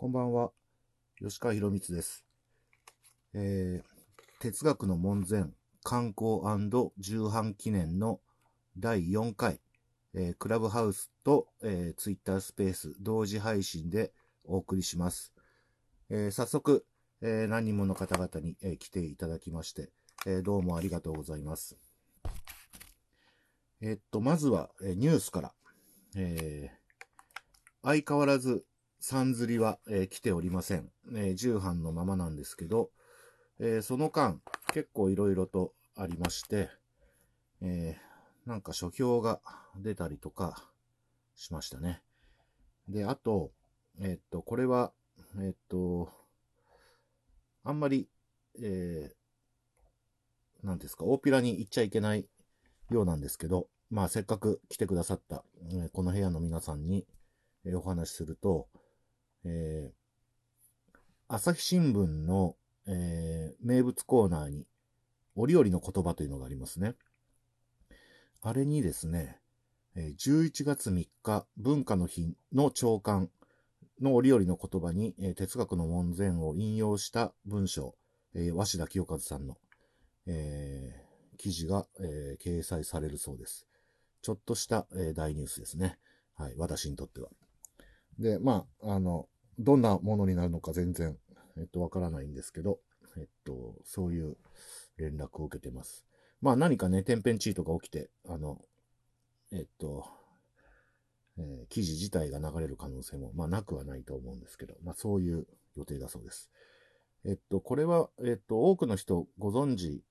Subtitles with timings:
[0.00, 0.50] こんばんは。
[1.18, 2.24] 吉川博光です。
[3.34, 5.44] えー、哲学の門前
[5.82, 6.40] 観光
[6.98, 8.18] 重版記念の
[8.78, 9.60] 第4回、
[10.14, 14.14] えークラブハウスと、えー、ツイッタースペース同時配信で
[14.46, 15.34] お送りします。
[16.08, 16.86] えー早速、
[17.20, 19.90] えー何人もの方々に、えー来ていただきまして、
[20.24, 21.76] えーどうもありがとうございます。
[23.82, 25.52] えーっと、まずは、えーニュースから、
[26.16, 26.80] えー
[27.82, 28.64] 相変わらず、
[29.02, 30.90] さんずりは、えー来ておりません。
[31.14, 32.90] えー重版のままなんですけど、
[33.58, 34.40] えーその間、
[34.74, 36.68] 結構いろいろとありまして、
[37.62, 39.40] えーなんか書評が
[39.76, 40.70] 出たりとか
[41.34, 42.02] しましたね。
[42.88, 43.52] で、あと、
[44.00, 44.92] えーっと、これは、
[45.38, 46.10] えーっと、
[47.64, 48.06] あんまり、
[48.62, 52.28] えー、なんですか、大っぴらに言っちゃいけない
[52.90, 57.06] ようなんですけど、まあ、せっかく来てくださった、えこの部屋の皆さんに、
[57.64, 58.68] えお話しすると、
[59.44, 60.00] えー
[61.32, 62.56] 朝日新聞の、
[62.88, 64.66] えー名物コーナーに、
[65.36, 66.96] 折々の言葉というのがありますね。
[68.42, 69.38] あれにですね、
[69.94, 73.30] え11月3日文化の日の朝刊
[74.00, 77.94] の折々の言葉に、え哲学の門前を引用した文章、
[78.34, 79.56] え鷲田清和さんの、
[80.26, 83.68] えー記事が、えー掲載されるそうです。
[84.20, 85.98] ちょっとした、えー大ニュースですね。
[86.34, 87.28] はい、私にとっては。
[88.20, 91.18] で、まあ、あの、どんなものになるのか全然、
[91.58, 92.80] えっと、わからないんですけど、
[93.16, 94.36] えっと、そういう
[94.98, 96.06] 連絡を受けてます。
[96.42, 98.60] まあ何かね、天変地異とか起きて、あの、
[99.52, 100.06] えっと、
[101.38, 106.50] えー記事自体が流れる可能性も、まあなくはないと思うんですけど、まあそういう予定だそうです。
[107.24, 110.02] えっと、これは、えっと、多くの人ご存知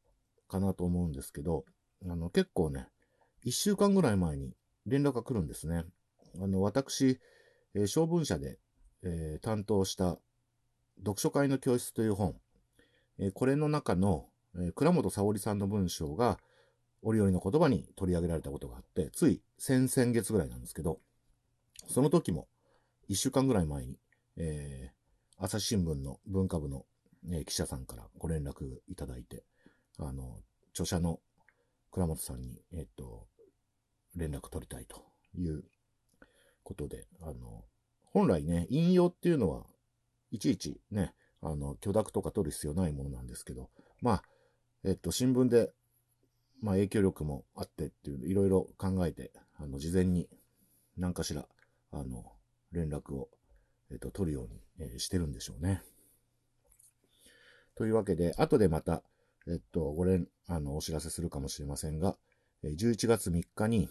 [0.49, 1.65] かなと思うんですけど、
[2.05, 2.87] あの、結構ね、
[3.43, 4.53] 一週間ぐらい前に
[4.85, 5.85] 連絡が来るんですね。
[6.41, 7.19] あの、私、
[7.75, 8.59] えー小文社で、
[9.03, 10.17] えー担当した
[10.97, 12.35] 読書会の教室という本、
[13.19, 16.39] えーこれの中の、え倉本沙織さんの文章が
[17.01, 20.99] 折々の言葉に取り上げられたことがあって、つい先々月ぐらいなんですけど、
[21.87, 22.47] その時も
[23.07, 23.97] 一週間ぐらい前に、
[24.37, 24.91] え
[25.37, 26.85] 朝日新聞の文化部の、
[27.31, 29.43] え記者さんからご連絡いただいて、
[29.97, 30.37] あの、
[30.71, 31.19] 著者の
[31.91, 33.27] 倉本さんに、えっ、と、
[34.15, 35.05] 連絡取りたいと
[35.35, 35.63] いう
[36.63, 37.63] ことで、あの、
[38.11, 39.65] 本来ね、引用っていうのは、
[40.31, 43.69] いちいちね、あの、許諾とか取る必要ないものなんですけど、
[44.01, 44.23] まあ、
[44.83, 45.71] えっと、新聞で、
[46.61, 50.27] まあ、影響力もあってっていう、いろいろ考えて、あの、事前に
[50.97, 51.45] 何かしら、
[51.91, 52.31] あの、
[52.71, 53.29] 連絡を、
[53.91, 55.81] えっと、取るように、えーしてるんでしょうね。
[57.75, 59.03] というわけで、後でまた、
[59.47, 62.17] えっと、ご連、あの、お知らせするかもしれませんが、
[62.63, 63.89] 11月3日に、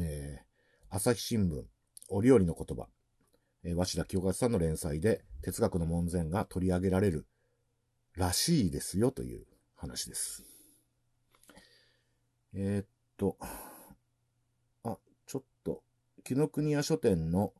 [0.00, 0.46] えー
[0.88, 1.64] 朝日新聞、
[2.08, 2.86] 折々の言葉、
[3.64, 7.26] えー鷲田清和さんの連載で哲学の門前が取り上げられる
[8.16, 9.44] らしいですよという
[9.74, 10.44] 話です。
[12.54, 12.86] えーっ
[13.16, 14.96] と、あ、
[15.26, 15.82] ちょっと、
[16.24, 17.52] 紀ノ国屋書店の、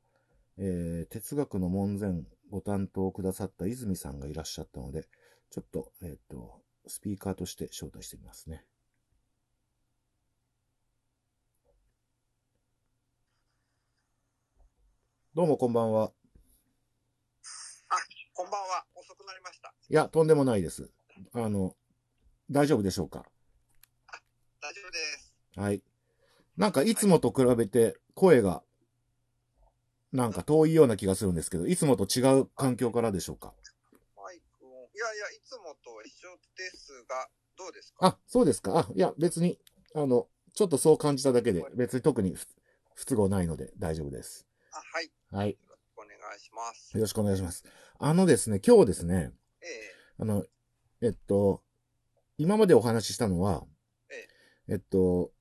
[0.56, 5.06] えー哲学の門前ご担当くださった泉さんがいらっしゃったので、
[5.50, 8.64] ちょっと、えーっと、スピーカーとして招待してみますね。
[15.36, 16.12] どうもこんばんは。
[18.32, 18.86] こんばんは。
[18.94, 19.74] 遅くなりました。
[19.86, 20.88] いや、とんでもないです。
[21.34, 21.74] あの、
[22.50, 23.26] 大丈夫でしょうか？
[24.62, 25.34] 大丈夫です。
[25.54, 25.82] はい。
[26.56, 28.62] なんかいつもと比べて声が、
[30.10, 33.52] なんか遠いような気がするんですけど、いつもと違う環境からでしょうか？
[34.16, 34.88] マイクを。
[34.94, 38.06] いやいや、いつもと一緒ですが、どうですか？
[38.06, 38.78] あ、そうですか。
[38.78, 39.58] あ、いや、別に、
[39.94, 42.46] あの、ちょっとそう感じただけで、別に特に不
[42.94, 44.46] 不都合ないので大丈夫です。
[44.72, 45.10] あ、はい。
[45.30, 45.58] はい。
[45.96, 46.94] お願いします。
[46.94, 47.64] よろしくお願いします。
[47.98, 49.68] あのですね、今日ですね、ええ
[50.18, 50.44] あの、
[51.00, 51.62] えっと、
[52.38, 53.64] 今までお話ししたのは
[54.10, 54.28] え、
[54.68, 55.32] えっと、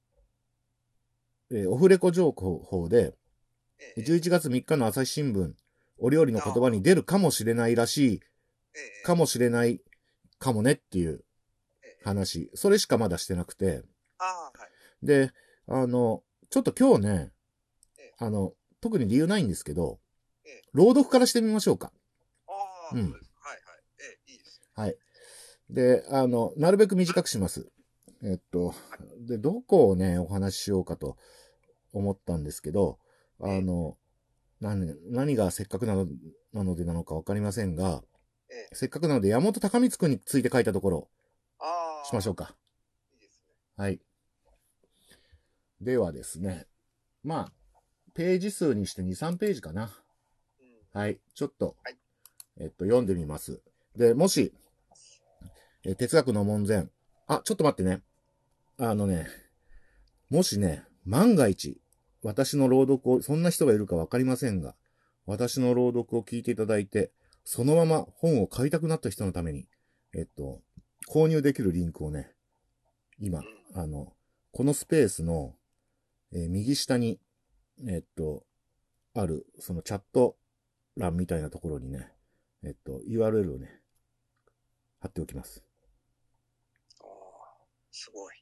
[1.51, 3.13] えーオフレコ情報で、
[3.79, 5.53] ええ11月3日の朝日新聞、
[5.97, 8.21] 折々の言葉に出るかもしれないらしい、
[8.75, 9.81] ええかもしれない
[10.39, 11.23] かもねっていう
[11.83, 12.49] ええ話。
[12.55, 13.83] それしかまだしてなくて。
[14.17, 14.51] あは
[15.03, 15.05] い。
[15.05, 15.31] で、
[15.67, 17.31] あの、ちょっと今日ね
[17.99, 18.53] ええ、あの、
[18.85, 19.97] 特に理由ないんですけど
[20.45, 21.91] ええ、朗読からしてみましょうか。
[22.47, 22.51] あ
[22.91, 23.31] あ、うんそうです。
[23.39, 23.61] はいはい。
[23.99, 24.69] ええいいですよ。
[24.75, 24.95] はい。
[25.71, 27.71] で、あの、なるべく短くします。
[28.23, 28.75] えっと、
[29.27, 31.17] で、どこをね、お話ししようかと
[31.93, 32.99] 思ったんですけど、
[33.39, 33.97] あの、
[34.61, 36.07] 何、何がせっかくなの
[36.53, 38.03] なのでなのかわかりませんが、
[38.51, 41.09] ええせっかくなので山本隆光くんについて書いたところ。
[42.03, 42.55] しましょうか。
[43.13, 43.55] いいですね。
[43.77, 43.99] はい。
[45.81, 46.67] ではですね、
[47.23, 47.64] まあ、
[48.15, 49.91] ページ数にして2、3ページかな。
[50.93, 50.99] うん。
[50.99, 51.19] はい。
[51.35, 51.97] ちょっと、はい
[52.57, 53.61] えっと、読んでみます。
[53.97, 54.53] で、もし、
[55.83, 56.87] えー哲学の門前、
[57.27, 58.01] あ、ちょっと待ってね。
[58.77, 59.27] あのね、
[60.29, 61.79] もしね、万が一、
[62.23, 64.75] 私の朗読を、そんな人がいるかわかりませんが、
[65.25, 67.11] 私の朗読を聞いていただいて、
[67.43, 69.67] そのまま本を買いたくなった人のために、
[70.13, 70.61] えっと、
[71.11, 72.31] 購入できるリンクをね、
[73.19, 74.13] 今、あの、
[74.51, 75.55] このスペースの、
[76.31, 77.19] えー右下に、
[77.87, 78.43] えっと、
[79.13, 80.37] ある、そのチャット
[80.97, 82.11] 欄みたいなところにね、
[82.63, 83.81] えっと、URL をね、
[84.99, 85.63] 貼っておきます。
[87.01, 87.07] おー
[87.91, 88.35] すごい。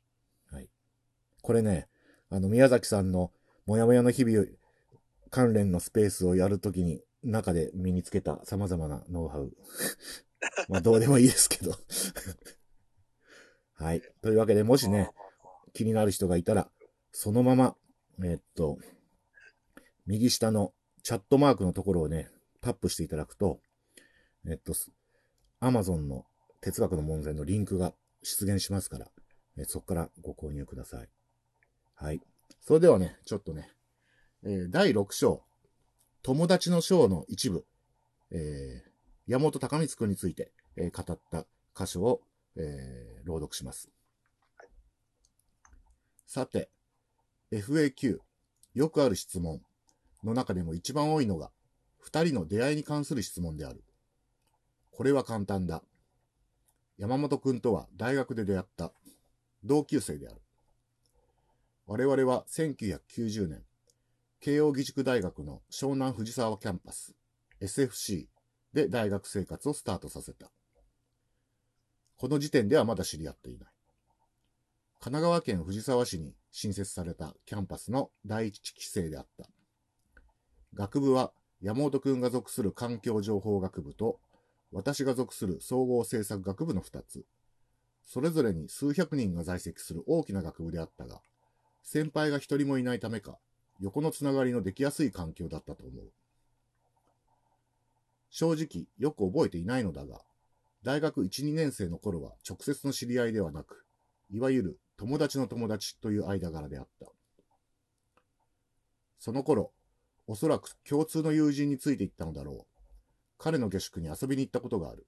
[1.44, 1.90] これね、
[2.30, 3.32] あの、宮崎さんの、
[3.66, 4.48] もやもやの日々
[5.30, 9.52] 関連のスペースをやるときに、中で身につけた様々なノウハウ。
[10.70, 11.76] まあ、どうでもいいですけど。
[13.76, 14.02] はい。
[14.22, 15.12] というわけで、もしね、
[15.74, 16.72] 気になる人がいたら、
[17.12, 17.76] そのまま、
[18.24, 18.78] えっと、
[20.06, 22.30] 右下のチャットマークのところをね、
[22.62, 23.60] タップしていただくと、
[24.46, 24.74] えっと、
[25.60, 26.26] アマゾンの
[26.62, 29.08] 哲学の門前のリンクが出現しますから、
[29.58, 31.10] えそこからご購入ください。
[31.96, 32.22] はい。
[32.62, 33.70] それではね、ちょっとね、
[34.44, 35.44] えー第6章、
[36.22, 37.66] 友達の章の一部、
[38.32, 38.94] えー
[39.26, 41.46] 山本隆光くんについて、えー語った
[41.76, 42.22] 箇所を、
[42.58, 43.90] えー朗読します。
[46.28, 46.70] さて、
[47.52, 48.20] FAQ、
[48.74, 49.62] よくある質問
[50.24, 51.52] の中でも一番多いのが、
[52.00, 53.84] 二人の出会いに関する質問である。
[54.92, 55.84] これは簡単だ。
[56.98, 58.92] 山本くんとは大学で出会った
[59.64, 60.42] 同級生である。
[61.86, 63.64] 我々は1990年、
[64.40, 67.16] 慶応義塾大学の湘南藤沢キャンパス、
[67.62, 68.28] SFC
[68.74, 70.52] で大学生活をスタートさせた。
[72.18, 73.70] この時点ではまだ知り合っていない。
[75.00, 79.50] 神奈川県藤沢市に新設されたキャンパスの第一期生であった。
[80.76, 81.32] 学部は
[81.62, 84.20] 山本くんが属する環境情報学部と
[84.72, 87.26] 私が属する総合政策学部の2つ。
[88.04, 91.22] それぞれに数百人が在籍する大きな学部であったが、
[91.84, 93.38] 先輩が一人もいないためか、
[93.80, 96.12] 横のつながりのできやすい環境だったと思う。
[98.30, 100.22] 正直、よく覚えていないのだが、
[100.82, 103.86] 大学1、2年生の頃は直接の知り合いではなく、
[104.32, 107.08] いわゆる友達の友達という間柄であった。
[109.20, 109.72] その頃、
[110.28, 112.74] おそらく共通の友人についていったのだろう。
[113.38, 115.06] 彼の下宿に遊びに行ったことがある。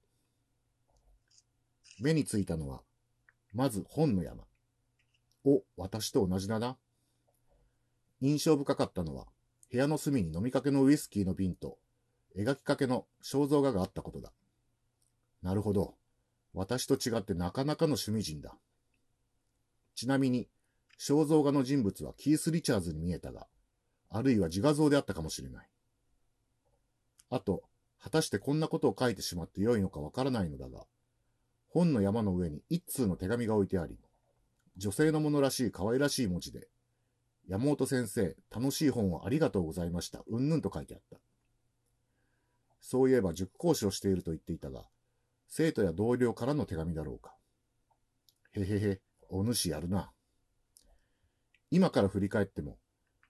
[1.99, 2.81] 目についたのは、
[3.53, 4.43] まず本の山。
[5.45, 6.77] お、私と同じだな。
[8.19, 9.27] 印象深かったのは、
[9.71, 11.77] 部屋の隅に飲みかけのウイスキーの瓶と、
[12.37, 14.33] 描きかけの肖像画があったことだ。
[15.41, 15.95] なるほど。
[16.53, 18.57] 私と違ってなかなかの趣味人だ。
[19.95, 20.49] ちなみに、
[20.99, 23.47] 肖像画の人物はキース・リチャーズに見えたが、
[24.09, 25.69] あるいは自画像であったかもしれない。
[27.29, 27.63] あと、
[28.01, 30.85] 果たしてこんなことを書いてしまってよいのかわからないのだが、
[31.69, 33.97] 本の山の上に一通の手紙が置いてあり、
[34.77, 36.67] 女性のものらしい可愛らしい文字で、
[37.47, 40.23] 山本先生、楽しい本をありがとうございました。
[40.27, 41.17] うんぬんと書いてあった。
[42.81, 44.85] そういえば塾講師をしていると言っていたが、
[45.47, 47.35] 生徒や同僚からの手紙だろうか。
[48.53, 50.11] へへへ、お主やるな。
[51.71, 52.77] 今から振り返っても、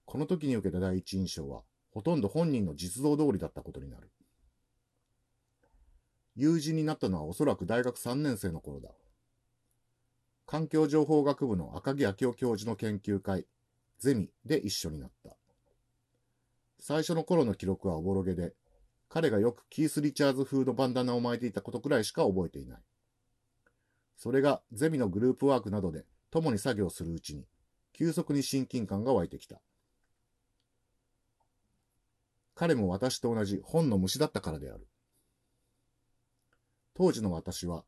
[0.06, 4.12] この時に受けた第一印象は、ほとんど本人の実像通りだったことになる。
[6.36, 8.90] 友人になったのはおそらく大学3年生の頃だ。
[10.46, 13.48] 環境情報学部の赤木明夫教授の研究会、
[14.00, 15.36] ゼミで一緒になった。
[16.80, 18.54] 最初の頃の記録はおぼろげで、
[19.10, 22.80] 彼がよくキース・リチャーズ風のバンダナを巻いていたことくらいしか覚えていない。
[24.18, 27.48] それがゼミのグループワークなどで共に作業するうちに、
[27.94, 29.62] 急速に親近感が湧いてきた。
[32.56, 34.88] 彼も私と同じ本の虫だったからである。
[36.94, 37.84] 当時の私は、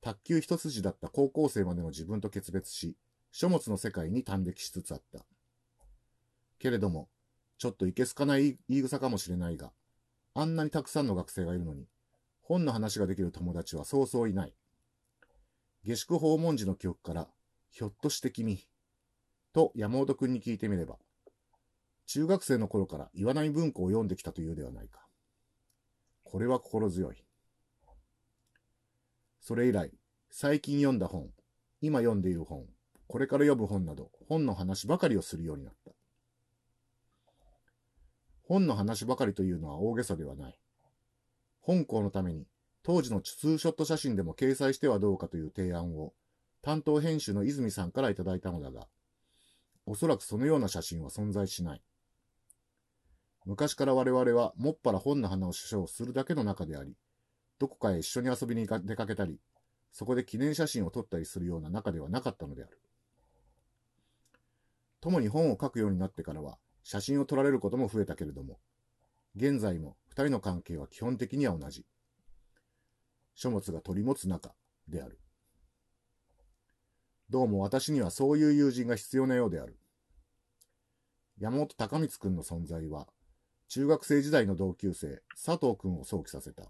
[0.00, 2.96] 卓球一筋だった高校生までの自分と決別し、
[3.32, 5.24] 書物の世界に端的しつつあった。
[6.60, 7.08] けれども、
[7.58, 9.72] ちょっといけすかない言い草かもしれないが、
[10.34, 11.88] あんなにたくさんの学生がいるのに、
[12.40, 14.54] 本の話ができる友達はそうそういない。
[15.84, 17.28] 下宿訪問時の記憶から、
[17.70, 18.64] ひょっとして君、
[19.52, 20.98] と山本くんに聞いてみれば、
[22.06, 25.06] 中学生の頃から岩波文庫を読んできたというではないか。
[26.24, 27.24] これは心強い。
[29.40, 29.92] それ以来、
[30.30, 31.30] 最近読んだ本、
[31.80, 32.66] 今読んでいる本、
[33.06, 35.92] これから読む本など、本の話ばかりをするようになった。
[38.44, 40.58] 本の話ばかりというのは大げさではない。
[41.60, 42.46] 本校のために、
[42.82, 46.14] 当時のツーショット写真でも掲載してはどうかという提案を、
[46.62, 48.88] 担当編集の泉さんからいただいたのだが、
[49.84, 51.82] おそらくそのような写真は存在しない。
[53.44, 56.94] 昔から我々はもっぱら本の花を主張するだけの中であり、
[57.58, 59.40] どこかへ一緒に遊びに出かけたり、
[59.90, 62.80] そこで記念写真を撮ったりするような仲ではなかったのである。
[65.00, 68.58] 共に本を書くようになってからは、写真を撮られることも増えたけれども、
[69.34, 71.84] 現在も二人の関係は基本的には同じ。
[73.34, 74.54] 書物が取り持つ仲
[74.88, 75.18] である。
[77.30, 79.78] どうも私にはそういう友人が必要なようである。
[81.38, 83.08] 山本隆光くんの存在は、
[83.72, 86.64] 中学生時代の同級生、佐藤くんを想起させた。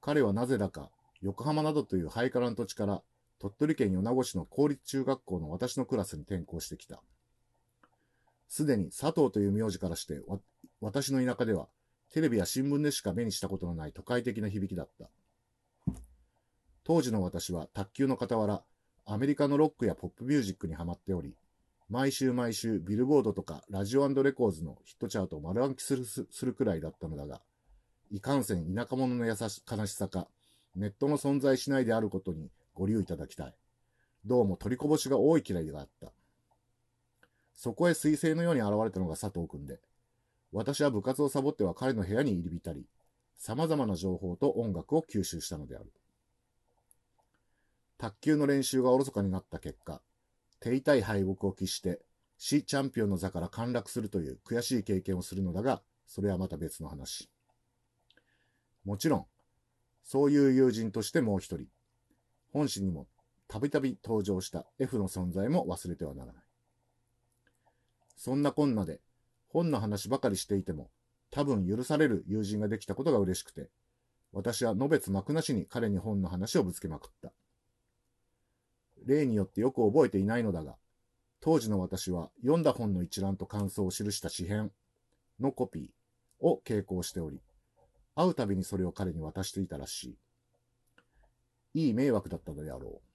[0.00, 0.88] 彼はなぜだか、
[1.20, 3.02] 横浜などというハイカラの土地から
[3.40, 7.02] 鳥取県米子市の公立中学校の私のクラスに転校してきた。
[8.46, 10.20] すでに佐藤という名字からして、
[10.80, 11.66] 私の田舎では、
[12.12, 15.10] テレビや新聞でしか目にしたことのない都会的な響きだった。
[16.84, 18.62] 当時の私は卓球の傍ら、
[19.06, 21.34] アメリカのロックやポップミュージックにハマっており、
[21.90, 27.40] 毎週毎週ビルボードとかラジオレコーズのヒットチャートを丸暗記するするくらいだったのだが、
[28.12, 30.28] いかんせん田舎者の優し悲しさか、
[30.76, 33.54] ネットの存在しないであることにご留意いただきたい。
[34.24, 36.12] どうも取りこぼしが多い嫌いがあった。
[37.56, 39.80] そこへ彗星のように現れたのが佐藤くんで、
[40.52, 42.86] 私は部活をサボっては彼の部屋に入り浸り、
[43.36, 45.90] 様々な情報と音楽を吸収したのである。
[47.98, 50.00] 卓球の練習がおろそかになった結果、
[50.60, 52.00] 手痛い敗北を喫して、
[52.38, 57.30] 市チャンピオンの座から陥落するという悔しい経験をするのだが、それはまた別の話。
[58.84, 59.26] もちろん、
[60.04, 61.66] そういう友人としてもう一人、
[62.52, 63.06] 本誌にも
[63.50, 66.42] たびたび登場した F の存在も忘れてはならない。
[68.16, 69.00] そんなこんなで、
[69.48, 70.88] 本の話ばかりしていても、
[71.32, 73.68] 多分許される友人ができたことが嬉しくて、
[74.32, 77.32] 私はのべつ幕なしに彼に本の話をぶつけまくった。
[79.06, 80.76] 例によってよく覚えていないのだが、
[81.40, 84.70] 当時の私は読んだ本の一覧と感想を記した詩編
[85.40, 87.40] のコピーを傾向しており、
[88.14, 90.16] 会うたびにそれを彼に渡していたらし
[91.74, 91.82] い。
[91.86, 93.10] いい迷惑だったのであろう。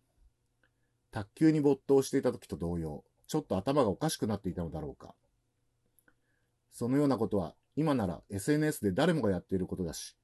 [1.12, 5.14] 卓球に没頭していた時と同様、ちょっと頭がおかしくなっていたのだろうか。
[6.72, 10.16] そのようなことは今なら SNS で誰もがやっていることだし、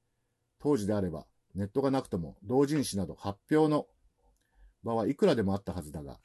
[0.60, 1.26] 当時であれば
[1.56, 3.88] ネットがなくとも同人誌など発表の
[4.84, 6.20] 場はいくらでもあったはずだが、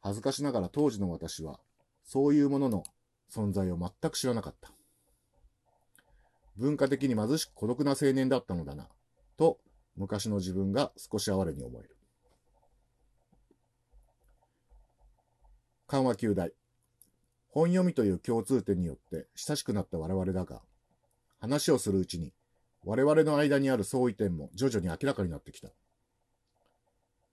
[0.00, 1.60] 恥ずかしながら当時の私は
[2.04, 2.84] そういうものの
[3.30, 4.72] 存在を全く知らなかった。
[6.56, 8.88] 文化的に貧しく孤独な青年だったのだな、
[9.36, 9.58] と
[9.96, 11.96] 昔の自分が少し哀れに思える。
[15.86, 16.52] 緩和球大。
[17.48, 20.62] 本読みという共通点によって親しくなった我々だが、
[21.40, 22.32] 話をするうちに
[22.84, 25.68] 我々の間にある相違点も徐々に明らかになってきた。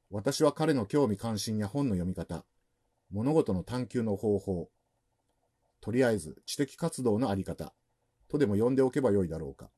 [0.10, 2.46] 私は彼の興味関心や本の読み方、
[3.12, 4.70] 物事の探求の方法、
[5.82, 7.74] とりあえず知的活動のあり方、
[8.30, 9.70] とでも呼んでおけばよいだろうか、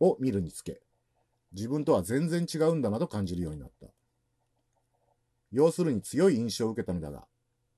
[0.00, 0.80] を見るにつけ、
[1.52, 3.88] 自分とは全然違うんだなと感じるようになった。
[5.50, 7.26] 要するに強い印象を受けたのだが、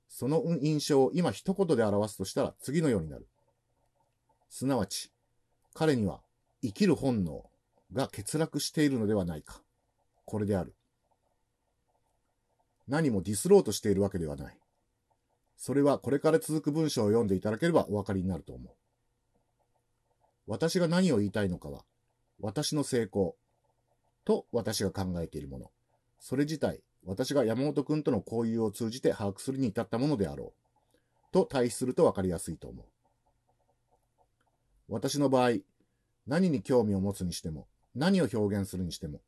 [0.09, 3.27] その印象を今一言で表すとしたら次のようになる。
[4.49, 5.11] すなわち、
[5.75, 6.21] 彼には
[6.63, 7.51] 生きる本能
[7.93, 9.61] が欠落しているのではないか。
[10.25, 10.73] これである。
[12.89, 14.59] 何もディスろうとしているわけではない。
[15.57, 18.75] それはこれから続く文章を読んでいただければお分かりになると思う。
[20.47, 21.85] 私が何を言いたいのかは、
[22.41, 23.37] 私の成功
[24.25, 25.71] と私が考えているもの。
[26.19, 31.33] それ自体、私が山本くんとの交友を通じて把握するに至ったものであろう。
[31.33, 32.87] と対比すると分かりやすいと思う。
[34.89, 35.59] 私の場合、
[36.27, 39.23] 何に興味を持つにしても、何を表現するにしても、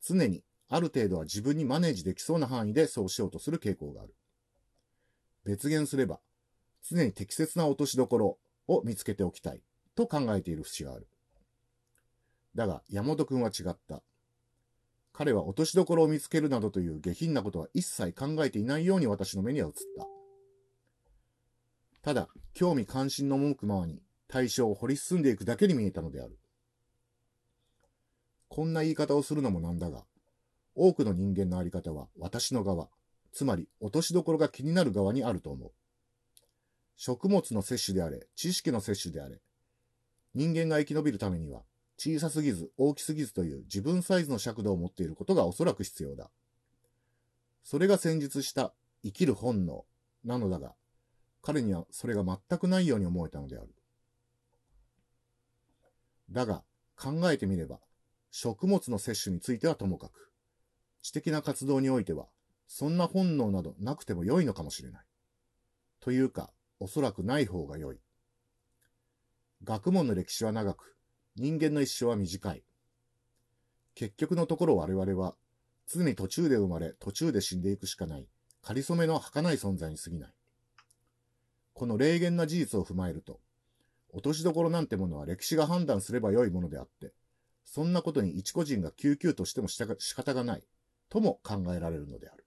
[0.00, 4.14] 常にある程度は自分にマネージできそうな範囲でそうしようとする傾向がある。
[5.44, 6.20] 別言すれば、
[6.88, 9.62] 常に適切な落としどころを見つけておきたい
[9.94, 11.08] と考えている節がある。
[12.54, 14.02] だが、山本くんは違った。
[15.12, 20.06] 彼は落としどころを見つけるなどという下品なことは一切考えていないように私の目には映った。
[22.02, 26.38] ただ、興味関心の赴くままに対象を掘り進んでいくだけに見えたのである。
[28.48, 30.04] こんな言い方をするのもなんだが、
[30.78, 32.88] 多くの人間のあり方は私の側、
[33.32, 35.72] つまり落としどころが気になる側にあると思う。
[36.96, 39.40] 食物の摂取であれ、知識の摂取であれ、
[40.34, 41.62] 人間が生き延びるためには、
[41.96, 46.30] 小さすぎず大きすぎずという自分サイズの尺度を持っていることがおそらく必要だ。
[47.64, 49.84] それが先日した生きる本能
[50.24, 50.74] なのだが、
[51.42, 53.74] 彼にはそれが全くないように思えたのである。
[56.30, 56.62] だが、
[56.96, 57.80] 考えてみれば、
[58.30, 60.27] 食物の摂取についてはともかく、
[61.08, 62.26] 知的な活動においては、
[62.66, 65.04] そんな本能などなくても良いのかもしれない。
[66.00, 67.98] というか、おそらくない方が良い。
[69.64, 70.96] 学問の歴史は長く、
[71.36, 72.62] 人間の一生は短い。
[73.94, 75.34] 結局のところ我々は、
[75.86, 78.28] 常に途中で生まれ、途中で死んでいくしかない、
[78.62, 80.34] 仮初めの儚い存在に過ぎない。
[81.72, 83.40] この霊言な事実を踏まえると、
[84.10, 87.12] 落としどころなんてものは歴史が判断すればよいものであって、
[87.64, 90.64] そんなことに一個人が救急としても仕方がない、
[91.08, 92.44] とも考えられるのである。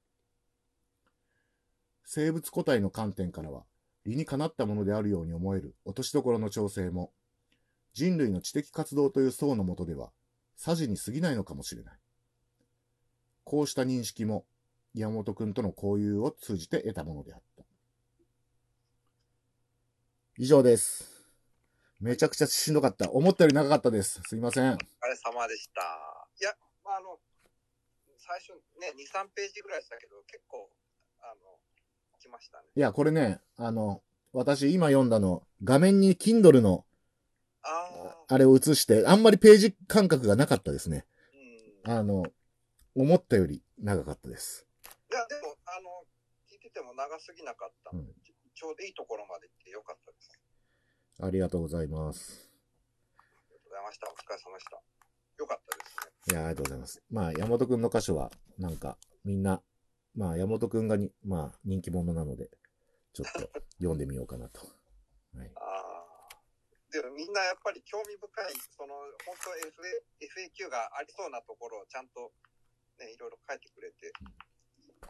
[2.04, 3.64] 生物個体の観点からは、
[4.06, 7.14] 理にかなったものであるように思える落としどころの調整も、
[7.94, 10.12] 人類の知的活動という層のもとでは、
[10.56, 12.00] さじに過ぎないのかもしれない。
[13.44, 14.46] こうした認識も、
[14.94, 17.64] 山本くんとの交友を通じて得たものであった。
[20.38, 21.12] 以上です。
[22.00, 23.12] めちゃくちゃしんどかった。
[23.12, 24.22] 思ったより長かったです。
[24.26, 24.74] すいません。
[24.74, 25.82] お疲れ様でした。
[26.40, 26.52] いや、
[26.84, 27.20] まあ、あの、
[28.22, 30.70] 最初ね、2、3ページぐらいでしたけど、結構、
[31.22, 31.60] あの、
[32.20, 32.66] 来ましたね。
[32.76, 34.02] いや、これね、あの、
[34.32, 36.86] 私今読んだの、画面に Kindle の
[37.64, 37.68] あ
[38.30, 41.06] あ、あれを映して、あんまりページ感覚がなかったですね。
[41.86, 41.92] うん。
[41.92, 42.26] あの、
[42.96, 44.66] 思ったより長かったです。
[45.12, 46.06] いや、でも、あの、
[46.50, 48.22] 聞いてても長すぎなかったので、うん
[48.54, 50.38] ちょうどいいところまで行ってよかったです。
[51.20, 52.48] ありがとうございます。
[53.18, 54.06] ありがとうございました。
[54.06, 55.01] お疲れ様でした。
[55.42, 56.34] よかったですね。
[56.34, 57.02] いや、ありがとうございます。
[57.10, 58.30] まあ、山本くんの箇所は、
[58.60, 59.62] なんか、みんな、
[60.14, 62.50] まあ、山本くんがに、まあ、人気者なので、
[63.14, 63.50] ちょっと
[63.82, 64.62] 読んでみようかなと。
[65.34, 65.52] はい。
[65.56, 66.30] ああ。
[66.92, 68.94] でもみんなやっぱり興味深い、その、
[69.26, 72.32] 本当 FA FAQ がありそうなところをちゃんと、
[73.00, 74.14] ね、いろいろ書いてくれて、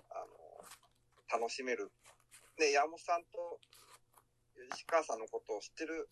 [0.10, 1.92] あの、楽しめる。
[2.58, 3.60] ね、山本さんと
[4.76, 6.08] 石川さんのことを知ってる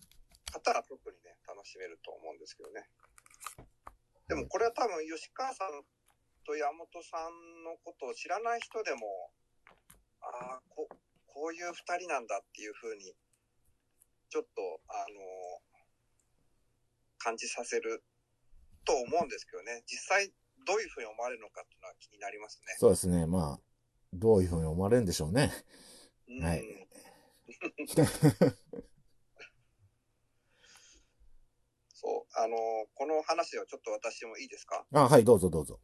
[0.51, 2.89] 方は特にね、楽しめると思うんですけどね。
[4.29, 5.81] でもこれは多分吉川さん
[6.45, 9.33] と山本さんのことを知らない人でも、
[10.21, 10.88] ああ、こ
[11.25, 13.13] こういう二人なんだっていうふうに、
[14.29, 15.19] ちょっと、あの
[17.17, 18.03] 感じさせる
[18.86, 19.83] と思うんですけどね。
[19.86, 20.31] 実際
[20.65, 22.75] どういうふうに思われるのかっていうのは気になりますね。
[22.77, 23.25] そうですね。
[23.25, 23.60] まあ、
[24.13, 25.51] どういうふうに思われるんでしょうね。
[26.27, 26.63] うんはい
[31.99, 32.55] そう、あの
[32.95, 34.85] この話をちょっと私もいいですか？
[34.93, 35.81] あ、はい、どうぞどうぞ。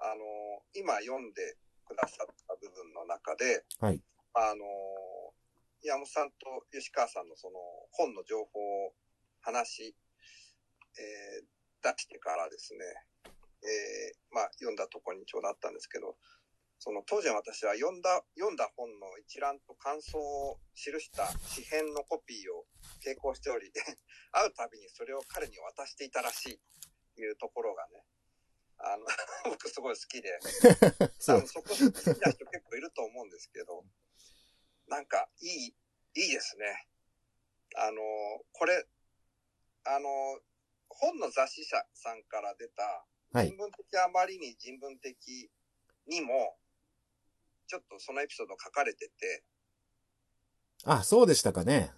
[0.00, 0.24] あの
[0.72, 4.00] 今読んでくださった部分の中で、はい。
[4.32, 4.64] あの
[5.82, 7.60] 山本さんと吉川さんのその
[7.92, 8.92] 本の情報を
[9.42, 9.96] 話し、
[10.96, 11.46] えー
[11.82, 12.80] 出してからですね、
[13.28, 16.16] えーまあ読んだところにちょうどあったんですけど、
[16.78, 22.66] その当時の私は読んだ、読んだ本の一覧と感想を記した紙編のコピーを
[23.04, 23.72] 並行しており、
[24.32, 26.60] 会うたびにそれを彼に渡していたらしい
[27.14, 28.04] というところがね、
[28.78, 29.06] あの、
[29.50, 30.38] 僕すごい好きで、
[31.18, 31.40] そ。
[31.46, 33.84] そこ好きな人結構いると思うんですけど、
[34.86, 36.88] なんかいい、いいですね。
[37.76, 38.00] あの、
[38.52, 38.86] これ、
[39.84, 40.40] あの、
[40.88, 43.56] 本の雑誌社さんから出た、はい人。
[43.56, 45.50] 文的あまりに人文的
[46.06, 46.58] にも、
[47.66, 49.44] ちょっとそのエピソード書かれてて、
[50.84, 51.92] あ、そうでしたかね。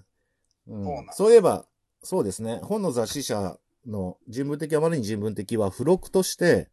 [0.66, 1.07] うそう。
[1.12, 1.66] そういえば、
[2.02, 2.61] そうですね。
[2.62, 6.70] 本の雑誌社の人文的あまりに人文的は付録として、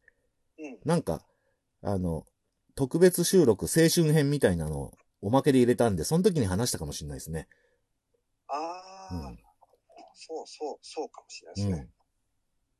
[0.59, 1.25] うん、なんか、
[1.81, 2.25] あの、
[2.75, 7.47] 特別収録青春編みたいなのをおまけで入れたんで、その時に話したかもしれないですね。
[8.47, 9.39] ああ、うん
[10.15, 11.77] そうそう、そうかもしれないでうすね。
[11.83, 11.89] ん。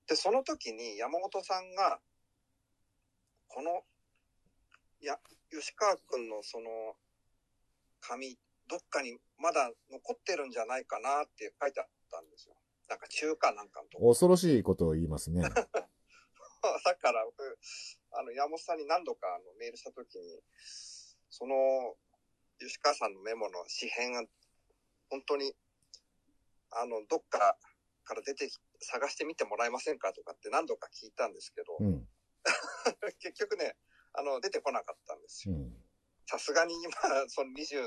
[0.08, 2.00] で、その時に山本さんが、
[3.48, 3.84] この、
[5.06, 5.20] いや、
[5.52, 6.98] 吉川くんのその、
[8.02, 12.56] 紙、どっかにまだ残ってるんじゃないかなって書いてあったんですよ。
[12.90, 14.10] なんか中華なんかのとこ。
[14.10, 15.44] 恐ろしいことを言いますね。
[15.46, 17.60] だから僕、
[18.14, 20.42] あの、山本さんに何度かあのメールした時に、
[21.30, 21.96] その、
[22.58, 24.26] 吉川さんのメモの紙編が、
[25.12, 25.54] 本当に、
[26.72, 27.60] あの、どっか
[28.06, 32.10] から出てき、探してみてもらえませんかとかって何度か聞いたんですけど、うん。
[33.22, 33.76] 結局ね、
[34.18, 35.56] あの、出てこなかったんですよ。
[35.56, 35.74] うん。
[36.28, 36.92] さすがに今、
[37.30, 37.82] その20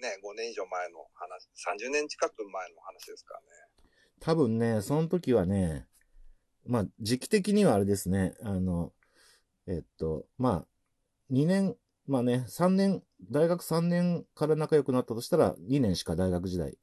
[0.00, 1.48] ね、5年以上前の話、
[1.88, 3.46] 30年近く前の話ですからね。
[4.20, 5.86] 多分ね、その時はね、
[6.66, 8.92] まあ、時期的にはあれですね、あの、
[9.66, 10.66] えっと、まあ、
[11.30, 16.78] 2年、まあね、3年、大学3年から仲良くなったとしたら、2年しか大学時代、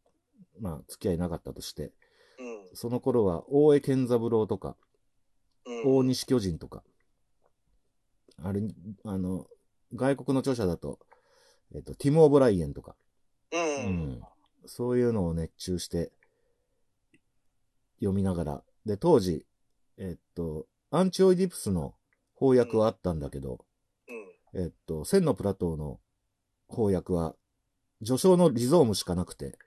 [0.59, 1.93] まあ、付き合いなかったとして、
[2.39, 2.69] うん。
[2.73, 4.77] その頃は、大江健三郎とか、
[5.65, 6.83] うん、大西巨人とか、
[8.37, 8.61] あれ、
[9.05, 9.47] あの、
[9.93, 10.99] 外国の著者だと、
[11.73, 12.95] えっと、ティム・オブライエンとか、
[13.51, 13.57] う。
[13.57, 14.21] うんん。
[14.65, 16.11] そういうのを熱中して
[17.99, 18.63] 読みながら。
[18.85, 19.45] で、当時、
[19.97, 21.95] えっと、アンチオイディプスの
[22.39, 23.65] 翻訳はあったんだけど、
[24.53, 24.61] うん。
[24.63, 25.99] えっと、千のプラトーの
[26.69, 27.35] 翻訳は、
[28.03, 29.57] 序章のリゾームしかなくて。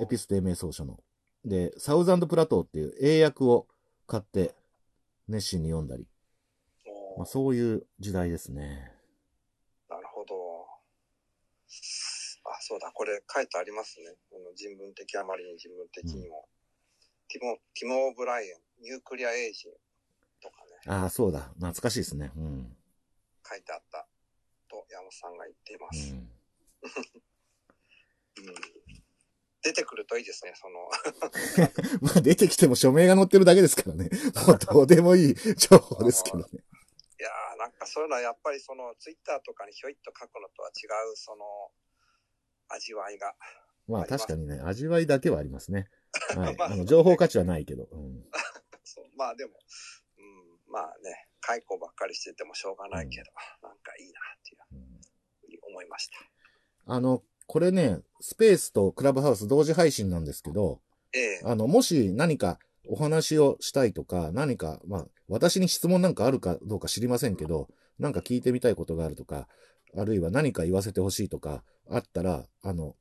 [0.00, 1.00] エピステーメー叢書の。
[1.44, 3.66] で、 Thousand Plateau っていう英訳を
[4.06, 4.54] 買って、
[5.28, 6.06] 熱心に読んだり、
[7.18, 8.92] まあ、そういう時代ですね。
[9.90, 10.68] なるほど。
[12.44, 14.14] あ、そうだ、これ書いてありますね。
[14.30, 16.48] この人文的あまりに人文的にも。
[17.26, 19.72] ティム、ティム・オブライエン、ニュークリア・エイジ
[20.40, 21.50] とかね、ああ、そうだ。
[21.56, 22.30] 懐かしいですね。
[22.36, 22.76] うん。
[23.44, 24.06] 書いてあった
[24.70, 26.12] と山本さんが言っていまうす。
[26.12, 26.30] ん、うん
[29.60, 30.88] 出てくるといいですね、その、
[32.00, 34.08] まあ出てきても署名が載ってるだけですからね。
[34.46, 36.44] もうどうでもいい情報ですけどね。
[37.86, 41.44] そういうのはやっぱりそのツイッターとかにひょいっと書くのとは違うその
[42.68, 43.34] 味わいが。
[43.86, 45.88] まあ確かにね、味わいだけはありますね。
[46.36, 46.56] はい。
[46.56, 47.84] まああの、情報価値はないけど。
[47.90, 48.24] うん。
[48.84, 49.52] そうまあでも、
[50.18, 53.30] うん、まあね、解雇ばっかりしててもしょうがないけど、
[53.62, 55.00] なんかいいなっていううん
[55.40, 56.18] ふうに思いました。
[56.86, 69.48] あの、これね、スペースとクラブハウス同時配信なんですけど、ええあの、もし何かお話をしたいとか、何か、まあ、私に質問なんかあるかどうか知りませんけど、なんか聞いてみたいことがあるとか、
[69.96, 72.96] あるいは何か言わせてほしいとか、あったら、あの、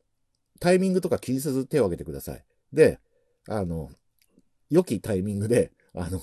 [0.60, 2.44] タイミングとか気にせず手を挙げてください。
[2.74, 3.00] で、
[3.48, 3.90] あの、
[4.70, 6.20] 良きタイミングで、あの、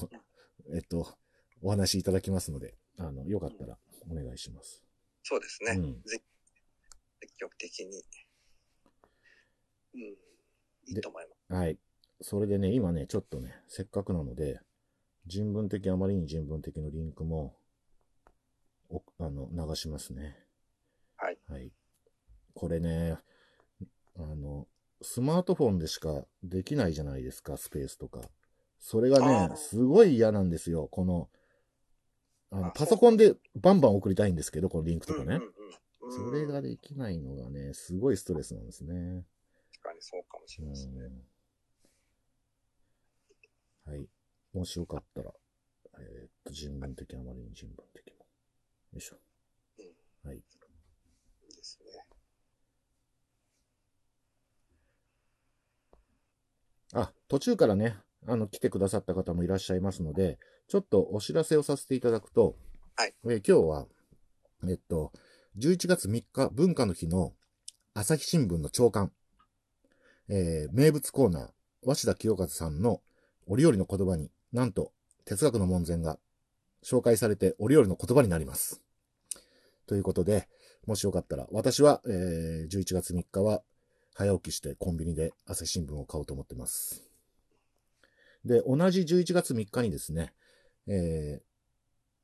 [0.74, 1.16] えっと、
[1.62, 3.78] お話しいただきますので、あの、よかったら
[4.10, 4.82] お願いします。
[5.22, 5.72] そうですね。
[5.72, 6.20] うんぜ
[7.20, 8.02] 積極的に。
[9.94, 10.00] うん。
[10.00, 11.60] いいと思います。
[11.60, 11.78] はい。
[12.26, 14.58] それでね、今ね、ちょっとね、せっかくなので、
[15.26, 17.54] 人文的、あまりに人文的のリンクも、
[18.88, 20.34] おあの、流しますね。
[21.18, 21.38] はい。
[21.50, 21.70] はい。
[22.54, 23.18] これね、
[24.16, 24.66] あの、
[25.02, 28.22] スマートフォンでしかできないじゃないですか、スペースとか。
[28.80, 31.28] それがね、すごい嫌なんですよ、この、
[32.50, 35.40] あの、あパソコンでバンバン送りたいんですけど、このリンクとかね。
[36.08, 39.26] それができないのがね、すごいストレスなんですね。
[39.74, 41.02] 確かにそうかもしれないですね。
[41.02, 41.33] うん
[43.86, 44.06] はい。
[44.52, 45.30] もしよかったら、
[45.98, 48.24] えーっと、人文的、あまりに人文的も。
[48.92, 49.16] よいしょ。
[50.24, 50.36] はい。
[50.36, 52.04] いいですね。
[56.94, 62.56] あ、途中からね、あの、来てくださった方もいらっしゃいますので、ちょっとお知らせをさせていただくと、
[62.96, 63.86] はいえー今日は、
[64.68, 65.12] えっと、
[65.58, 67.34] 11月3日、文化の日の
[67.92, 69.12] 朝日新聞の朝刊、
[70.28, 71.50] えー名物コーナー、
[71.86, 73.02] 鷲田清和さんの
[73.46, 74.92] 折々の言葉に、なんと、
[75.24, 76.18] 哲学の門前が
[76.82, 78.80] 紹介されて折々の言葉になります。
[79.86, 80.48] ということで、
[80.86, 83.62] もしよかったら、私は、えー11月3日は、
[84.14, 87.02] 早起きしてコンビニで朝日新聞を買おうと思ってます。
[88.44, 90.32] で、同じ11月3日にですね、
[90.86, 91.54] えー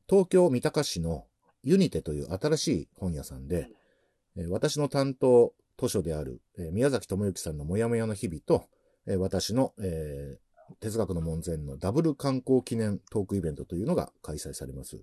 [0.08, 1.26] 東京三鷹市の
[1.62, 3.70] ユニテという新しい本屋さんで、
[4.36, 8.68] えー私の担当図書である、えー宮崎智之さんのもやもやの日々と、
[9.06, 10.49] えー私の、えー
[10.80, 15.02] 哲学の門前のダブル観光記念トークイベントというのが開催されます。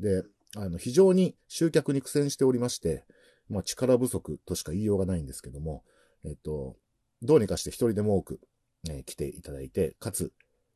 [0.00, 0.22] で、
[0.56, 3.04] あの、非常に集客に苦戦しておりまして、
[3.48, 5.84] まあ力不足としか言いようがないんですけども、
[6.24, 6.76] えっと、
[7.22, 8.40] どうにかして一人でも多く、
[8.88, 10.32] えー来ていただいて、かつ、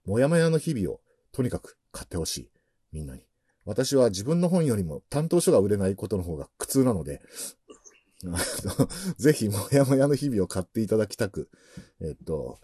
[0.07, 1.01] もやもやの日々を
[1.33, 2.51] とにかく買ってほしい。
[2.93, 3.23] みんなに。
[3.65, 7.21] 私は自分の本よりも担当書が売れないことの方が苦痛なので、
[8.25, 11.51] あのぜひ、もやもやの日々を買っていただきたく、
[12.01, 12.59] えっと、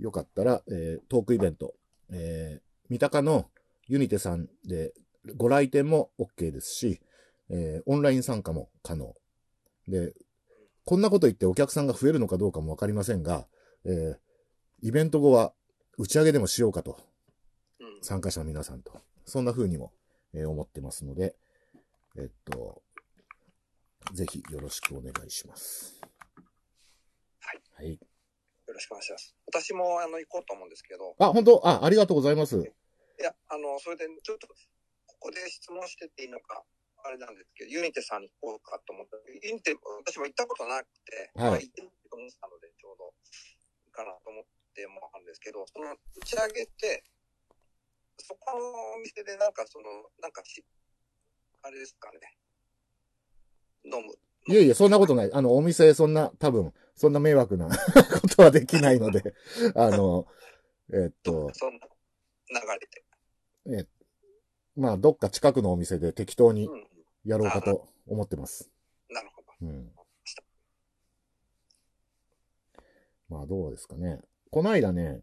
[0.00, 1.74] よかったら、えートークイベント、
[2.10, 3.48] えー三鷹の
[3.86, 4.92] ユニテさんで
[5.36, 7.00] ご来店も OK ですし、
[7.50, 9.14] えーオンライン参加も可能。
[9.86, 10.14] で、
[10.84, 13.46] こんなこと言ってお客さんが増えるのかどうかもわかりませんが、
[13.84, 14.16] えー
[14.82, 15.52] イベント後は
[15.98, 16.98] 打ち上げでもしようかと、
[17.78, 18.02] うん。
[18.02, 18.92] 参加者の皆さんと、
[19.26, 19.92] そんな風にも、
[20.32, 21.36] えー思ってますので、
[22.16, 22.82] えっと、
[24.14, 26.00] ぜひよろしくお願いします。
[27.40, 27.62] はい。
[27.74, 28.09] はい。
[28.80, 29.34] しくお願いします。
[29.46, 31.60] 私もあの行こうと思うんですけど、あ、本当？
[31.66, 32.56] あ、ありがとうございます。
[32.58, 34.54] いや、あの、それでちょっと、こ
[35.18, 36.64] こで質問してていいのか、
[37.04, 43.12] あれなんですけど、ユニテさんに行こうかと思ったユニテ、私も行ったことなくて、はいまあ行ってみようと思ってたので、ちょうど
[43.86, 47.04] いいかなと思ってもあるんですけど、その打ち上げって、
[48.18, 49.84] そこのお店でなんかその、
[50.20, 50.64] なんかし、
[51.62, 52.20] あれですかね、
[53.84, 54.16] 飲む。
[54.48, 55.32] いえいえ、そんなことない。
[55.32, 57.68] あの、お店、そんな、多分、そんな迷惑な
[58.20, 59.34] ことはできないので、
[59.74, 60.26] あの、
[60.92, 61.78] えっと、その流
[62.80, 63.88] れて。
[64.76, 66.86] まあ、どっか近くのお店で適当にうん。
[67.24, 68.70] やろうかと思ってます。
[69.10, 69.68] なるほど。
[69.68, 69.92] うん。
[73.28, 74.20] まあ、どうですかね。
[74.50, 75.20] この間ね、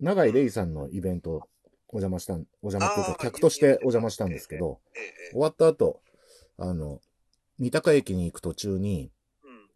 [0.00, 1.48] 永井玲さんのイベント、
[1.88, 6.00] お邪魔したん、お邪魔っていうか、客としてお邪魔したんですけど、ええええ終わった後、
[6.56, 7.00] あの、
[7.58, 9.10] 三鷹駅に行く途中に、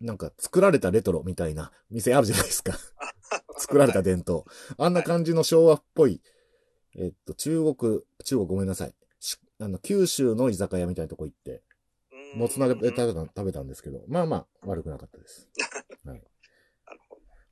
[0.00, 0.06] うん。
[0.06, 2.78] なんか作られたレトロみたいな店あるじゃないですか。
[3.58, 4.44] 作られた伝統。
[4.76, 6.22] あんな感じの昭和っぽい、
[6.96, 8.94] えっと、中国、中国ごめんなさい。
[9.20, 11.62] しあの、九州の居酒屋みたいなとこ行って、
[12.12, 15.48] うんもつな食べた食べたんですけど、まあまあ、悪くなかったです。
[16.04, 16.22] はい。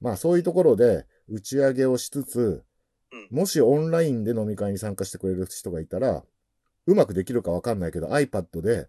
[0.00, 2.62] まあ、そういうところで打ち上げをしつつ、
[3.12, 6.24] うんもしオンラインで飲み会に参加してくれる人がいたら、
[6.86, 8.88] うまくできるかわかんないけど、iPad で、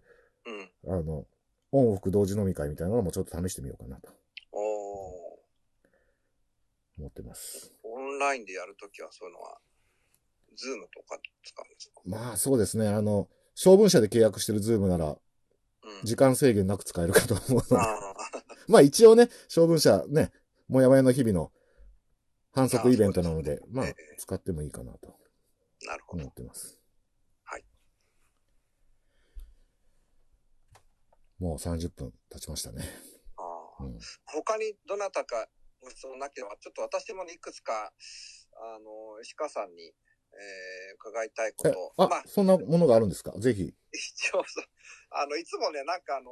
[0.84, 0.98] うん。
[0.98, 1.26] あの、
[1.72, 4.10] オンオフ同時飲み会みたいなのもちょっと試してみようかなと
[4.52, 5.38] おー
[6.98, 7.72] 思ってます。
[7.82, 9.60] オンラインでやるときはそういうのは、
[10.56, 12.02] Zoom とか使うんですか？
[12.06, 12.88] まあ、そうですね。
[12.88, 15.18] あの、晶文社で契約してる Zoom なら、うん。
[16.04, 17.76] 時間制限なく使えるかと思うので。
[17.76, 18.14] あ
[18.66, 20.32] まあ一応ね、小文社ね、
[20.68, 21.52] もやもやの日々の
[22.52, 25.16] 反則イベントなので、まあですねええ使ってもいいかなと
[25.84, 26.30] あ、なるほど思。
[26.30, 26.78] ってます。
[27.44, 27.64] はい。
[31.38, 32.82] もう30分経ちましたね。
[33.36, 33.42] あ
[33.80, 35.46] あうん、他にどなたか
[35.80, 37.92] ご質問なければ、ちょっと私もねいくつか、
[38.60, 41.94] あの、石川さんに、えー伺いたいこえと。
[41.96, 43.32] あ、まあ、そんなものがあるんですか？
[43.38, 43.62] ぜひ。
[43.92, 44.64] 一応そう、
[45.10, 46.30] あの、いつもね、なんかあの、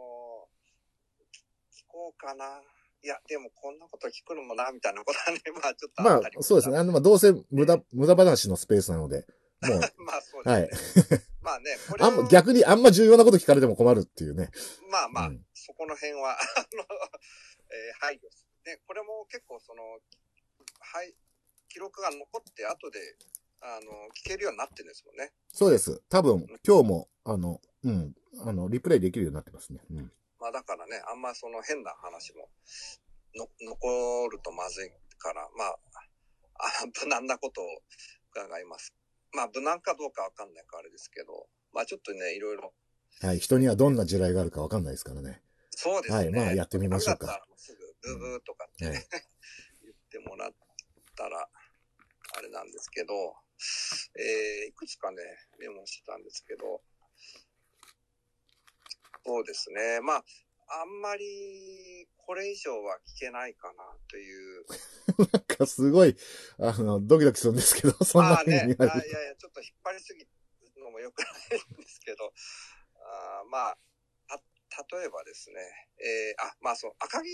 [1.73, 2.61] 聞こうかな。
[3.03, 6.79] いや、でもこんなこと聞くのもな、みたいなことはね、まあちょっとまあったりも、そうですね。
[6.79, 9.25] あの、まあ、どうせ無駄、無駄話のスペースなので、
[9.69, 11.19] もう、 まあそうはですね。
[11.19, 11.21] い。
[11.43, 14.51] まあね、これをあんま、逆にあんま重要なこと聞かれても困るっていうね。
[14.91, 16.85] まあまあ、うんそこの辺は、 あの、
[17.71, 18.65] えー配慮する。
[18.65, 19.83] で、これも結構その、
[20.79, 21.15] はい、
[21.69, 23.17] 記録が残って後で、
[23.61, 25.33] あの、聞けるようになってるんですもんね。
[25.49, 26.03] そうです。
[26.09, 29.81] 多分、今日も、あの、うん、あの、リプレイできるようになってますね。
[29.91, 30.13] うん。
[30.39, 32.49] まあだからね、あんまその変な話も、
[33.35, 35.79] の、残るとまずいから、まあ、
[36.59, 37.67] あ無難なことを
[38.31, 38.95] 伺います。
[39.37, 42.73] まあ無難かどうかわかんないからあれですけど、まあちょっとね、いろいろ、
[43.21, 43.39] はい。
[43.39, 45.43] 人にはどんな地雷があるかわかんないですからね。
[45.71, 46.17] そうですね。
[46.17, 49.05] はいまあやってみましょうかすぐ、ブーブーとかってね、はい
[49.85, 50.55] 言ってもらっ
[51.15, 51.49] たら、
[52.35, 53.37] あれなんですけど、
[54.17, 55.23] えー、いくつかね、
[55.59, 56.83] メモしてたんですけど、
[59.27, 60.01] そうですね。
[60.01, 60.25] まあ、
[60.69, 64.67] あんまり、これ以上は聞けないかなという。
[65.33, 66.17] なんかすごい、
[66.59, 70.29] あの、ドキドキするんですけど、 そんなまあね、あいやいや、ちょっと引っ張りすぎる
[70.79, 72.33] のも良くないんですけど、
[72.97, 73.79] あーまあ、
[74.69, 75.61] た、例えばですね、
[75.99, 77.29] えー、あ、まあそう、赤木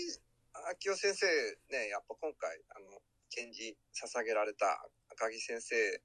[0.85, 1.25] 明夫先生
[1.69, 6.01] ね、やっぱ今回、あの、展示捧げられた赤木先生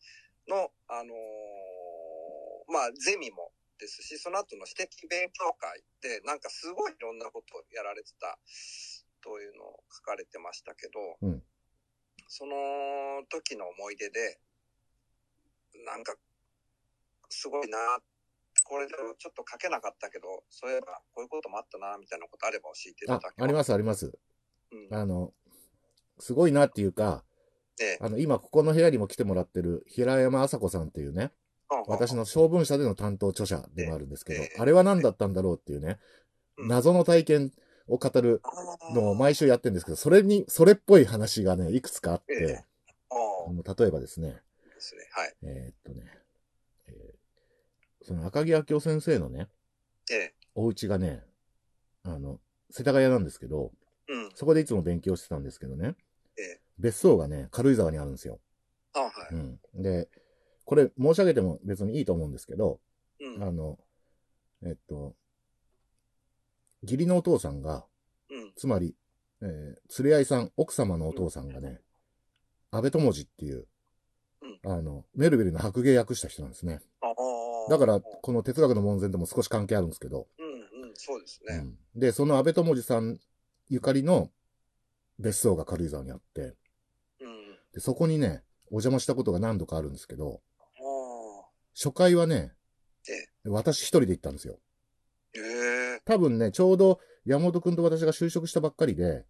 [0.48, 8.38] の、あのーまあ、ゼミもですし、その後の私的勉強会で、なんかすごいいろんなことをやられてた、
[9.20, 11.42] というのを書かれてましたけど、うん
[12.28, 12.52] その
[13.30, 14.38] 時の思い出で、
[15.86, 16.14] なんか、
[17.30, 17.78] すごいな、
[18.64, 24.18] これでもちょっと書けなかったけど、そういえばこういうこともあったな、みたいなことあれば教えていたあだけ、ありますす、あります。
[24.70, 24.94] うん。
[24.94, 25.32] あの、
[26.18, 27.24] すごいなっていうか、
[27.80, 31.32] ええあの、今ここの部屋にも来てもらってる平山麻子さんっていうね、
[31.86, 35.98] 私の小文社での担当著者でもあるんですけどええ、あれは何だったんだろうっていうね、
[36.56, 37.52] うん謎の体験
[37.86, 38.42] を語る
[38.92, 44.42] のを毎週やってるんですけど、それに、それっぽい話がね、いくつかあって例えばですね。
[45.42, 46.04] えーっとね、
[46.88, 47.18] えー
[48.08, 49.48] その赤木明夫先生のね、
[50.10, 50.34] ええ。
[50.54, 51.22] お家がね、
[52.04, 53.70] あの、世田谷なんですけど、
[54.08, 54.30] うん。
[54.34, 55.94] そこでいつも勉強してたんですけどね、
[56.38, 56.60] ええ。
[56.78, 58.40] 別荘がね、軽井沢にあるんですよ。
[59.30, 59.60] うん。
[59.74, 60.08] で、
[60.68, 62.78] これ申し上げても別にいいと思うんですけど、
[63.20, 63.42] うん。
[63.42, 63.78] あの、
[64.62, 65.14] えっと、
[66.82, 67.86] 義理のお父さんが、
[68.30, 68.52] うん。
[68.54, 68.94] つまり、
[69.40, 71.80] えー、連れ合いさん、奥様のお父さんがね、
[72.70, 73.66] 安倍智次っていう、
[74.62, 76.80] あの、メルビルの白芸訳した人なんですね。
[77.70, 81.54] だから、この哲学の門前でも少し関係あるんですけど、うん、うん、そうですね。
[81.56, 83.18] うんで、その安倍智次さん
[83.70, 84.30] ゆかりの
[85.18, 87.58] 別荘が軽井沢にあって、うん。
[87.72, 90.42] でそこにね、お邪魔したことが何度かあるんですけど。
[91.80, 92.52] 初回はね
[93.08, 94.58] え、私一人で行ったんですよ。
[95.36, 95.38] え
[95.98, 96.02] え。
[96.04, 99.24] 多分ね、ちょうど山本くんと私が就職したばっかりで、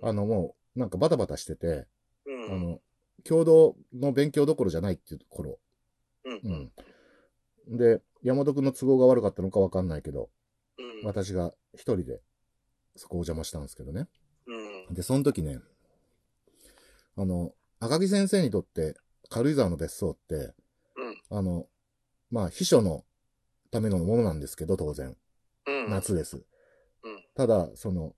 [0.00, 0.08] うん。
[0.08, 1.88] あのもう、なんかバタバタしてて、
[2.26, 2.54] うん。
[2.54, 2.80] あの、
[3.24, 5.58] 共同の勉強どころじゃないっていう頃。
[6.24, 6.36] うん。
[6.36, 6.40] う
[7.68, 7.74] うん。
[7.74, 7.76] ん。
[7.76, 10.30] で、山本くんの都合が悪かったのかわかんないけど、
[10.78, 11.06] うん。
[11.06, 12.20] 私が一人で
[12.94, 14.06] そこをお邪魔したんですけどね。
[14.88, 14.94] うん。
[14.94, 15.58] で、その時ね、
[17.16, 18.94] あの、赤木先生にとって
[19.28, 20.54] 軽井沢の別荘って、うん。
[21.36, 21.66] あの、
[22.30, 23.04] まあ、秘書の
[23.72, 25.16] ためのものなんですけど、当然。
[25.66, 25.90] うん。
[25.90, 26.36] 夏です。
[26.36, 26.44] うん
[27.36, 28.14] ただ、その、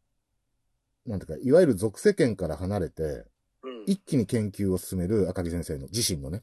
[1.07, 3.24] なんていうか、いわゆる属世間から離れて、
[3.62, 3.85] うん。
[3.87, 6.42] 一気に研究を進める赤木先生の、自身のね。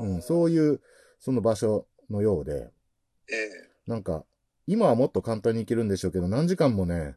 [0.00, 0.80] うん、そういう、
[1.20, 2.72] その場所のようで、
[3.30, 3.48] ええ。
[3.86, 4.24] なんか、
[4.66, 7.14] 今はもっと簡単に行けるんでしょうけど、何時間もね、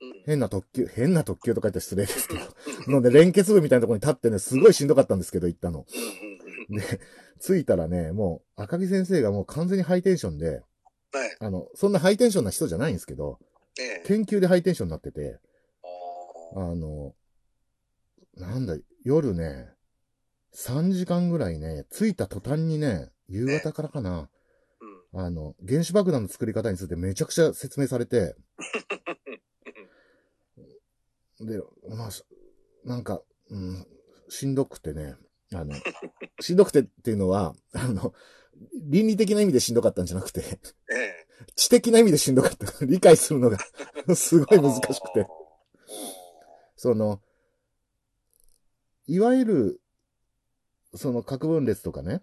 [0.00, 0.22] うん。
[0.26, 2.40] 変な特急、変な特急とか言ったら失礼ですけど、
[2.90, 5.86] ので連結部みたいなところに立ってね、すごいしんどかったんですけど、行ったの。
[6.68, 6.88] うんうんうん。
[6.88, 7.00] で、
[7.40, 10.62] 着いたらね、もう、赤木先生がもう完全にハイテンションで、
[11.12, 11.36] はい。
[11.38, 13.38] あの、そんなハイテンションな人じゃないんですけど、
[13.78, 14.02] ええ。
[14.06, 15.38] 研究でハイテンションになってて、
[16.56, 17.14] あの、
[18.34, 19.70] なんだ、夜ね、
[20.54, 24.30] 3時間ぐらいね、着いた途端にね、夕方からかな、
[25.12, 25.20] うん。
[25.20, 28.36] あの、原子爆弾の作り方についてめちゃくちゃ説明されて、
[31.40, 32.24] で、まあ、し
[32.84, 33.86] なんか、うん、
[34.28, 35.16] しんどくてね、
[35.54, 35.74] あの、
[36.40, 38.12] しんどくてっていうのは、あの、
[38.72, 41.26] 倫理的な意味でしんどかったんじゃなくて、ええ。
[41.56, 42.84] 知的な意味でしんどかった。
[42.84, 43.58] 理解するのが
[44.14, 45.26] すごい難しくて。
[46.76, 47.20] その、
[49.06, 49.80] いわゆる、
[50.94, 52.22] その核分裂とかね、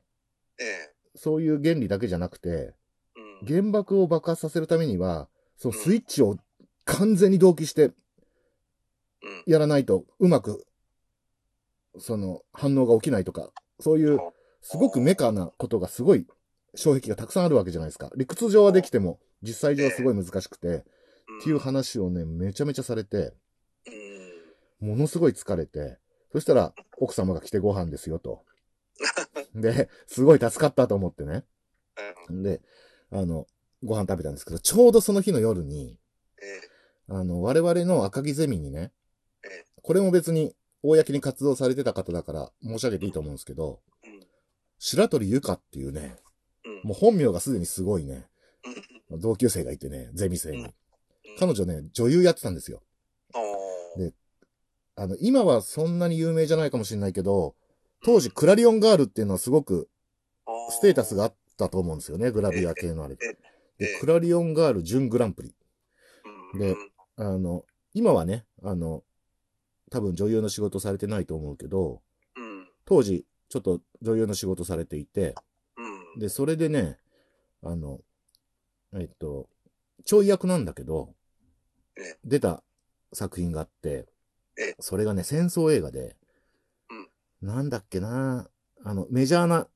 [0.60, 0.94] ええ。
[1.16, 2.74] そういう原理だけじゃなくて、
[3.42, 3.48] うん。
[3.48, 6.38] 原爆を爆発させるためには、そのスイッチを
[6.86, 7.94] 完全に同期してうん。
[9.46, 10.66] やらないとうまく、
[11.98, 14.20] その反応が起きないとか、そういう
[14.62, 16.26] すごくメカなことがすごい
[16.76, 18.12] 障壁がたくさんあるわけじゃないですか。
[18.16, 20.84] 理屈上はできても、実際上はすごい難しくて、っ
[21.44, 23.34] ていう話をね、めちゃめちゃされて、
[24.80, 25.98] ものすごい疲れて、
[26.32, 28.44] そしたら奥様が来てご飯ですよと。
[29.56, 31.44] で、すごい助かったと思ってね。
[32.30, 32.62] で、
[33.12, 33.48] あの、
[33.84, 35.98] ご飯食べたんですけど、ちょうどその日の夜に、
[37.10, 38.92] あの、我々の赤木ゼミにね、
[39.82, 44.20] これも別に、公に活動されてた方だから申し上げていいと思うんですけど、うん。
[44.80, 46.18] 白鳥ゆかっていうね、
[46.66, 46.90] うん。
[46.90, 48.28] もう本名がすでにすごいね、
[49.12, 50.74] 同級生がいてね、ゼミ生に。
[51.40, 52.82] 彼女ね、女優やってたんですよ。
[53.34, 54.14] あで
[54.96, 57.56] あの、今はそんなに有名じゃないかもしれないけど、
[58.04, 59.90] 当時クラリオンガールっていうのはすごく
[60.46, 60.72] あ。
[60.72, 63.38] ステータスがあったと思うんですよね、グラビア系のあれえええ。
[63.80, 65.56] えで、クラリオンガール準グランプリ。
[66.54, 66.60] うん。
[66.60, 69.04] でうんあの、今はね、あの、
[69.92, 72.02] 多分女優の仕事されてないと思うけど、
[72.36, 72.68] うん。
[72.86, 75.36] 当時、ちょっと女優の仕事されていて、
[75.78, 76.20] うん。
[76.20, 76.98] で、それでね、
[77.62, 78.00] あの、
[78.94, 79.48] えっと、
[80.06, 81.14] ちょい役なんだけど
[81.96, 82.64] ええ、出た
[83.14, 84.08] 作品があって
[84.58, 86.16] ええ、それがね、戦争映画で、
[87.42, 88.50] なんだっけな
[88.84, 89.68] あの、メジャーな、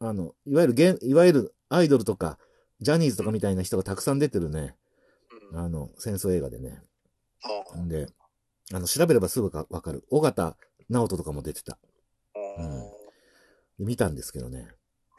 [0.00, 2.38] あの、いわゆるゲン、いわゆるアイドルとか、
[2.80, 4.74] ジャニーズとかみたいな人がたくさん出てるね、
[5.52, 5.58] うん。
[5.58, 6.82] あの、戦争映画でね。
[7.86, 8.08] で、
[8.72, 10.04] あの、調べればすぐかわかる。
[10.10, 10.56] 尾形
[10.88, 11.78] 直人とかも出てた。
[12.58, 12.62] あ。
[12.62, 13.00] うん
[13.80, 14.68] で見たんですけどね、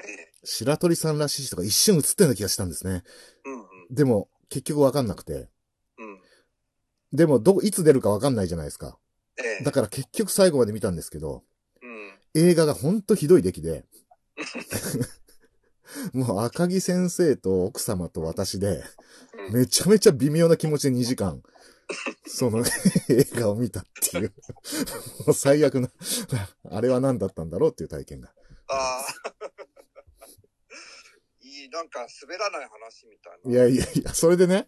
[0.06, 0.32] ええ。
[0.44, 3.04] 白鳥さんらしい人が一瞬映ったような気がしたんですね。
[3.44, 3.60] うん。
[3.60, 3.96] うん。
[3.96, 5.34] でも、結局わかんなくて。
[5.34, 6.20] うん。
[7.12, 8.98] でも、どこ、いつ出るかわかんないじゃないですか。
[9.38, 9.64] ええ。
[9.64, 11.44] だから結局最後まで見たんですけど、
[11.82, 12.14] うん。
[12.36, 13.86] 映画がほんとひどい出来で、
[16.14, 18.84] もう赤木先生と奥様と私で、
[19.48, 21.42] うんめちゃめちゃ微妙な気持ちで2時間、
[22.28, 22.64] その
[23.10, 24.34] 映画を見たっていう、
[25.26, 25.90] もう最悪な、
[26.70, 28.34] あれは何だったんだろうっていう体験が。
[28.68, 29.06] ああ。
[31.42, 33.52] いい、なんか滑らない話みたいな。
[33.52, 34.68] いやいやいや、それでね、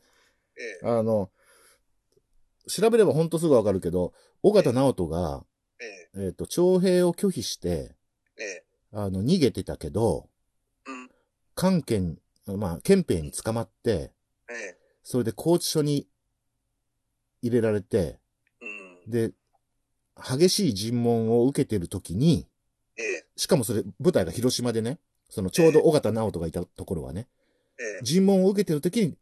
[0.58, 0.88] ええ。
[0.88, 1.32] あの、
[2.68, 5.46] 調べればほんとすぐわかるけど、尾形直人が、
[5.80, 5.86] え
[6.20, 6.26] え。
[6.26, 7.96] えっ、と、徴兵を拒否して、
[8.38, 8.66] ええ。
[8.92, 10.30] あの、逃げてたけど、
[10.86, 11.10] うん。
[11.56, 12.02] 関係、
[12.46, 14.14] まあ、憲兵に捕まって、
[14.50, 14.78] ええ。
[15.04, 16.08] それで拘置所に
[17.44, 18.20] 入れられて、
[19.06, 19.12] うん。
[19.12, 19.34] で、
[20.18, 22.48] 激しい尋問を受けてる時に、
[22.98, 23.26] ええ。
[23.36, 27.28] しかもそれ、舞台が広島でね、そのちょうど尾形直人がいたところはね、
[27.80, 28.04] ええ。
[28.04, 29.18] 尋問を受けてる時に、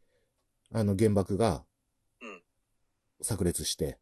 [0.74, 1.64] あの原爆が
[2.22, 2.42] うん、
[3.22, 3.98] 炸裂して。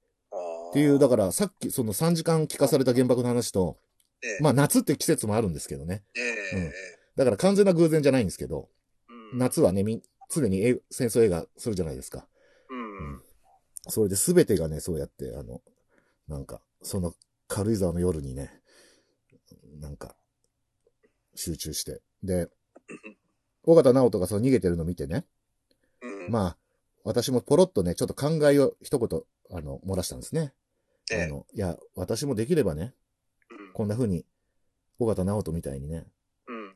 [0.70, 3.80] っていう、だからさっきその3時間聞かされた原爆の話と、
[4.22, 4.38] ええ。
[4.42, 6.04] まあ夏って季節もあるんですけどね。
[6.16, 6.22] え
[6.56, 6.58] え。
[6.58, 6.72] うんええ。
[7.16, 8.70] だから完全な偶然じゃないんですけど、
[9.32, 9.40] うん。
[9.40, 12.28] 夏はね、み、常にえ戦争映画するじゃないですか。
[12.70, 13.22] うん。
[13.90, 15.62] それで全てがね、そうやって、あの、
[16.28, 17.14] なんか、その
[17.48, 18.52] 軽井沢の夜にね、
[19.80, 20.16] なんか、
[21.36, 22.02] 集中して。
[22.24, 22.50] で、
[23.64, 25.26] 尾形直人がその逃げてるのを見てね、
[26.02, 26.32] うん。
[26.32, 26.58] まあ、
[27.04, 29.22] 私もポロッとね、ちょっと考えを一言、
[29.52, 30.54] あの、漏らしたんですね。
[31.12, 32.94] ええあの、いや、私もできればね、
[33.50, 33.74] うん。
[33.74, 34.26] こんな風に、
[35.00, 36.06] 尾形直人みたいにね、うん。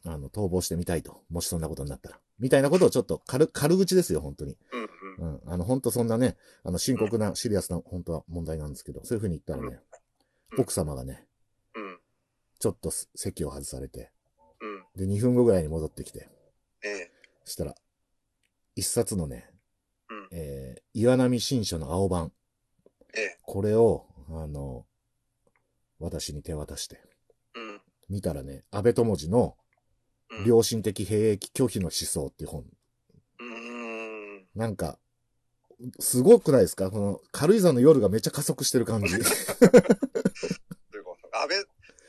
[0.05, 1.23] あの、逃亡してみたいと。
[1.29, 2.19] もしそんなことになったら。
[2.39, 4.57] みたいなことをちょっと軽、軽口ですよ、本当に。
[5.19, 5.35] うん。
[5.35, 5.41] うん。
[5.45, 9.81] あの、本当そんなね、あの、深刻な、シリアスな、本当は問題なんですけど、そういう風に言ったらね、うん
[10.55, 11.25] 奥様がね、
[11.75, 11.99] うん。
[12.59, 14.11] ちょっとす席を外されて、
[14.95, 15.07] うん。
[15.07, 16.29] で、2分後ぐらいに戻ってきて、
[16.83, 17.11] ええ。
[17.43, 17.75] そしたら、
[18.75, 19.49] 一冊のね、
[20.09, 20.27] うん。
[20.31, 22.31] えー、岩波新書の青版、
[23.15, 23.39] ええ。
[23.41, 24.85] これを、あの、
[25.99, 27.01] 私に手渡して、
[27.55, 27.81] うん。
[28.09, 29.53] 見たらね、安倍智次の、うん。
[30.45, 32.65] 良心的兵役拒否の思想っていう本。
[33.39, 34.47] うーん。
[34.55, 34.97] なんか、
[35.99, 36.89] すごくないですか？
[36.91, 39.13] この軽井沢の夜がめっちゃ加速してる感じ。
[39.15, 39.29] 安倍、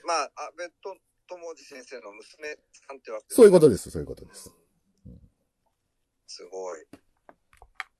[0.04, 0.96] まあ、安倍と
[1.28, 2.56] 友次先生の娘
[2.86, 4.52] さんってわけそういうことです、そういうことです。
[6.26, 6.86] すごい。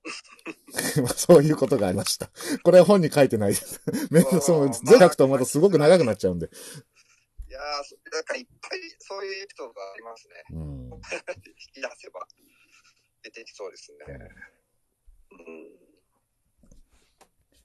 [1.01, 2.29] まあそういうことがありました。
[2.63, 3.81] これは本に書いてないです。
[4.11, 6.49] めんどその、ゼラクとまたすごく長くなっちゃうんで。
[7.65, 10.35] いやー、そなんかいっぱいそういうエピソードがありますね。
[10.51, 10.93] うん。
[10.93, 12.27] 引き出せば
[13.23, 13.97] 出てきそうですね。
[15.31, 15.85] うん。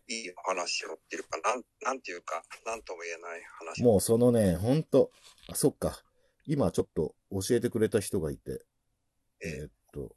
[0.09, 3.82] いい話をっていうか、なん、なんていうか、なんとも言えない話。
[3.82, 5.12] もうそのね、ほんと、
[5.48, 6.03] あ、そっか。
[6.46, 8.64] 今ちょっと教えてくれた人がいて、
[9.44, 10.16] えーっと、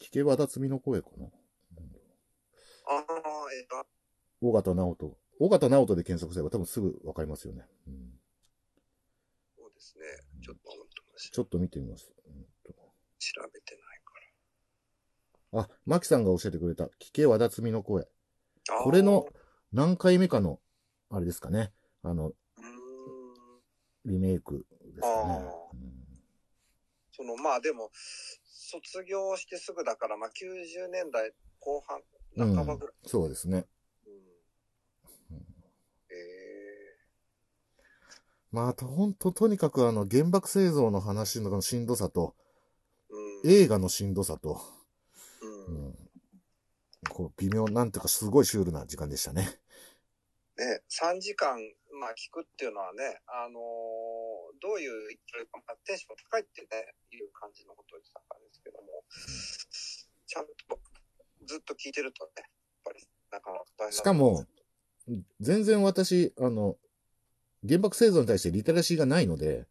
[0.00, 1.26] 聞けばだつみの声かな。
[1.26, 1.28] あ
[2.96, 3.04] あ、
[3.52, 3.86] えっと、
[4.40, 5.16] 尾形直人。
[5.38, 7.66] 尾形直人で検索すれば多分すぐわかりますよね。
[7.86, 8.19] うん。
[9.80, 10.04] ですね。
[10.42, 12.12] ちょっと本当にちょっと見てみます。
[12.26, 12.72] うんと
[13.18, 14.10] 調べてないか
[15.52, 18.06] あ、マキさんが教えてくれた、聞け和田つみの声。
[18.84, 19.26] これの、
[19.72, 20.60] 何回目かの、
[21.10, 21.72] あれですかね。
[22.02, 22.32] あの。
[24.06, 25.50] リメイクですかねあ。
[27.12, 27.90] その、まあでも、
[28.44, 32.00] 卒業してすぐだから、まあ90年代後半、
[32.36, 32.94] うん半ばぐらい。
[33.06, 33.66] そうですね。
[34.06, 35.44] うんうん
[36.12, 36.14] え
[38.52, 43.14] まあ、あと、ほんと、とにかくあの、原爆製造の話のしんどさと、ー
[43.46, 43.50] うん。
[43.50, 44.60] 映画のしんどさと、
[45.42, 45.72] う。
[45.72, 46.10] うんん。
[47.08, 49.60] こう、微妙、なんていうか、すごいシュールな時間でしたね。
[50.60, 51.56] ね、3時間、
[52.00, 54.30] まあ聞くっていうのはね、あのー
[54.60, 55.08] どういう
[55.86, 59.04] テンション高いってね、いう感じのことを言ってたんですけども、
[60.26, 60.78] ちゃんと
[61.46, 62.46] ずっと聞いてるとね、やっ
[62.84, 64.44] ぱりなかなか大変だしかも、
[65.40, 66.76] 全然私、あの、
[67.66, 69.66] 原爆製造に対してリテラシーがないので、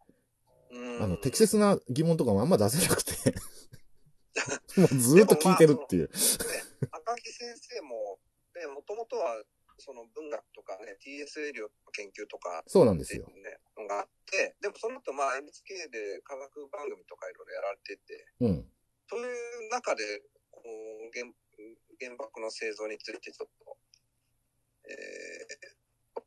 [0.72, 3.14] うんあの、適切な疑問とかもあんま出せなくて、
[4.80, 6.10] もうずーっと聞いてるっていう。
[6.92, 8.20] 赤木先生も、
[8.56, 9.44] ね、もともとは、
[9.80, 13.26] その文学とかね、TS エリオットの研究とかそうなんですよ。
[13.78, 18.72] のがあって、でもその後、まあ NHK で科学番組とかいろいろやられてて、うん。
[19.10, 20.04] そういう中で、
[20.52, 21.32] こう原
[22.00, 23.78] 原爆の製造についてちょっと、
[24.84, 25.79] えー、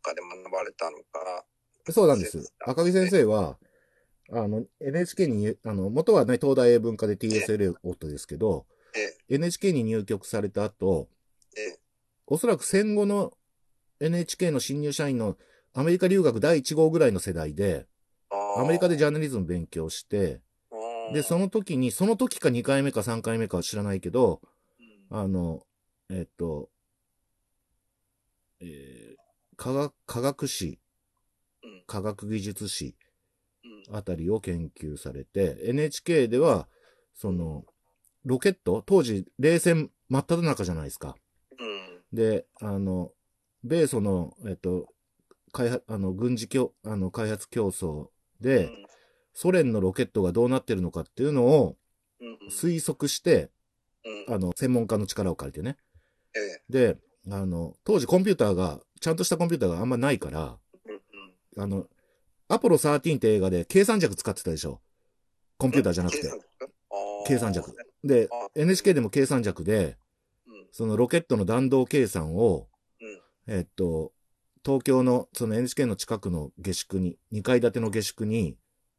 [0.02, 1.44] かで学ばれたのか、
[1.90, 2.52] そうなんです。
[2.60, 3.58] 赤木先生は、
[4.30, 11.08] あの、NHK に、あの、元はね、東大英文化で TSL オットですけど、え NHK に入局された後、
[11.56, 11.78] え
[12.26, 13.32] おそらく戦後の
[14.00, 15.36] NHK の新入社員の
[15.74, 17.86] アメリカ留学第1号ぐらいの世代で、
[18.30, 20.40] アメリカでジャーナリズム勉強して、
[21.12, 24.40] で、その、の時に、その時か2回目か3回目かは知らないけど、
[25.10, 25.18] うん。
[25.18, 25.66] あの、
[26.10, 26.70] えっと、
[28.60, 29.11] えー
[29.62, 30.80] 科学、科学史
[31.62, 32.96] うん、科学技術史
[33.88, 33.96] うん。
[33.96, 36.66] あたりを研究されて、NHK では、
[37.14, 37.64] その、
[38.24, 41.14] ロケット当時、冷戦真っ只中じゃないですか。
[41.60, 42.16] うん。
[42.16, 43.12] で、あの、
[43.62, 44.88] 米ソの、えっと、
[45.52, 48.08] 開発、あの、軍事競、あの、開発競争
[48.40, 48.72] で、
[49.32, 51.76] ソ連のロケットがどうなってるのかっていうのを
[52.50, 53.52] 推測して、
[54.26, 54.34] うん。
[54.34, 55.76] あの、専門家の力を借りてね。
[56.34, 56.62] ええ。
[56.68, 56.98] で、
[57.30, 60.58] あの、当時コンピューターが、ちゃんとしたコンピューターがあんまないから、
[61.56, 61.86] あの、
[62.48, 64.80] アポロ13って映画で計算尺使ってたでしょ？
[65.58, 66.30] コンピューターじゃなくて。
[67.26, 67.74] 計算尺。
[68.04, 69.96] であ、NHK でも計算尺で、
[70.46, 72.66] うんそのロケットの弾道計算を、
[73.00, 74.12] うんえっと、
[74.64, 78.56] 東京のその NHK の近くの下宿に、2階建ての下宿に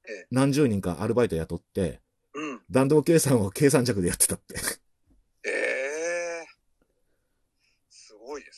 [0.07, 2.01] ええ、何十人かアルバイト雇って、
[2.33, 2.61] うん。
[2.69, 4.55] 弾道計算を計算尺でやってたって。
[5.45, 6.45] ええ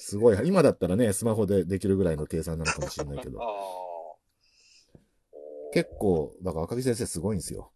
[0.05, 0.37] すごい。
[0.47, 3.39] 今だったらね、スマホでできるぐらいの計算なのかもしれないけあど。
[3.41, 3.45] あ。
[5.73, 7.73] 結構、だから赤木先生すごいんですよ。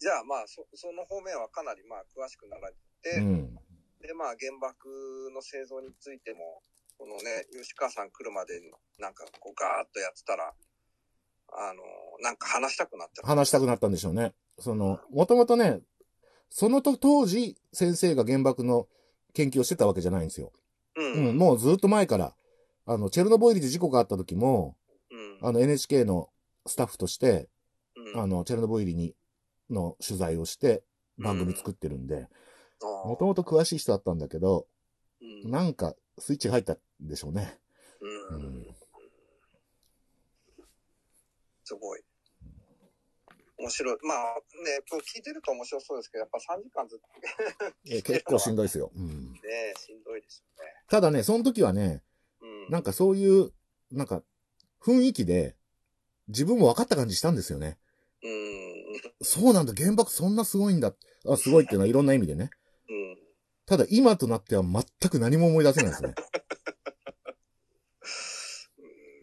[0.00, 3.54] じゃあまあ、そ、その方面はかなりまあ、詳しくなられて、うん。
[4.00, 6.64] で、まあ、原爆の製造についても、
[6.98, 10.52] このね、吉川さん来るまでになんかこうガーッとやってたら、
[11.52, 11.82] あの、
[12.22, 13.24] なんか話したくなった。
[13.24, 14.34] 話したくなったんでしょうね。
[14.58, 15.80] その、もともとね、
[16.50, 18.88] そのと当時、先生が原爆の
[19.32, 20.52] 研究をしてたわけじゃないんですよ。
[20.98, 21.12] うん。
[21.12, 21.36] ううん。
[21.36, 22.34] ん、もうずっと前から、
[22.86, 24.76] あの、チェルノボイリで事故があった時も、
[25.10, 25.48] うん。
[25.48, 26.30] あの NHK の
[26.66, 27.48] スタッフとして、
[28.14, 29.14] うんあの、チェルノボイリに、
[29.70, 30.82] の取材をして、
[31.18, 32.28] 番組作ってるんで、
[32.80, 34.66] もともと詳しい人だったんだけど、
[35.20, 37.58] うんなんか、スイッチが入ったんでしょうね。
[38.30, 38.66] ううんん。
[41.64, 42.00] すごい。
[43.58, 43.96] 面白い。
[44.02, 44.18] まあ
[44.64, 47.06] ね、こう聞いてると面白そうですけど、やっぱ3時間ずっと
[47.90, 48.90] え結構しんどいですよ。
[48.96, 49.27] うん。
[49.48, 50.70] ね、しんどいですよね。
[50.88, 52.02] ただね、その時はね、
[52.40, 52.70] うん。
[52.70, 53.50] なんかそういう、
[53.90, 54.22] なんか、
[54.80, 55.56] 雰囲気で、
[56.28, 57.78] 自分も分かった感じしたんですよね。
[58.22, 58.68] うん。
[59.22, 60.94] そうなんだ、原爆そんなすごいんだ。
[61.26, 62.50] あ、すごいっていうのはいろんな意味でね。
[62.88, 63.18] うん。
[63.66, 66.14] ただ今となっては全く何も思い出せないですね。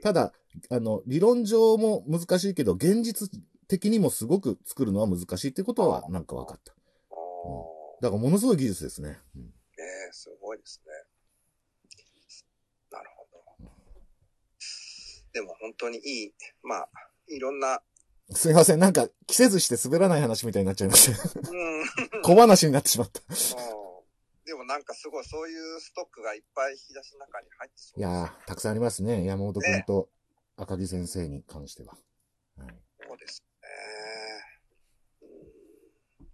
[0.02, 0.34] ただ、
[0.70, 3.30] あの、理論上も難しいけど、現実
[3.68, 6.74] 的にもすごく作るのは難しいってことはなんか分かった。
[6.74, 6.76] あ
[8.02, 9.18] だからものすごい技術ですね。
[9.36, 9.55] うん
[10.14, 10.92] すごいですね。
[12.92, 13.72] なるほど。
[15.34, 16.34] でも本当にいい、
[16.64, 16.90] まあ、
[17.28, 17.82] いろんな、
[18.32, 18.80] すいません。
[18.80, 21.40] なんか、季節して滑らない話みたいになっちゃいました。
[21.52, 21.86] うん。
[22.24, 23.22] 小話になってしまった。
[23.30, 23.86] うん
[24.46, 29.26] でもなんかすごいそういうストックがいっぱい引き出しの中に入ってそういやー、たくさんありますね。
[29.26, 30.08] 山本くんと
[30.56, 31.98] 赤木先生に関しては。
[32.58, 33.68] はい、そうですね。
[36.20, 36.28] うん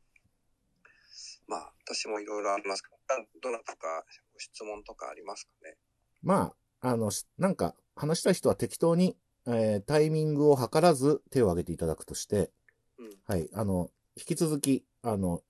[1.48, 2.98] まあ、私もいろいろありますけど、
[3.42, 5.76] どなたかご質問とかありますかね？
[6.24, 9.18] まあ、あの、しなんか、話したい人は適当に、
[9.48, 12.52] えータイミングを測らず手を挙げていただくとして、
[12.98, 13.10] うん。
[13.28, 15.42] はい、あの、引き続き、あの、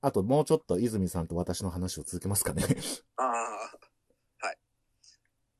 [0.00, 2.64] あともうちょっと泉さんと私の話を続けますかね。
[3.16, 3.26] ああ、
[4.46, 4.58] はい。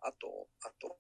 [0.01, 0.99] あと、あと、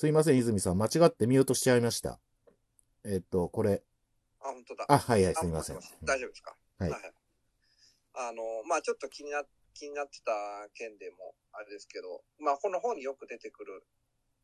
[0.00, 0.78] すいません、泉さん。
[0.78, 2.18] 間違ってミュートしちゃいました。
[3.04, 3.82] えっと、これ。
[4.40, 4.86] あ、本当だ。
[4.88, 5.76] あ、はいはい、あすいません。
[6.02, 6.56] 大丈夫ですか？
[6.78, 6.90] はい
[8.14, 9.44] あの、まあちょっと気にな、
[9.74, 10.32] 気になってた
[10.72, 13.84] 件でもあれですけど、まあこの本によく出てくる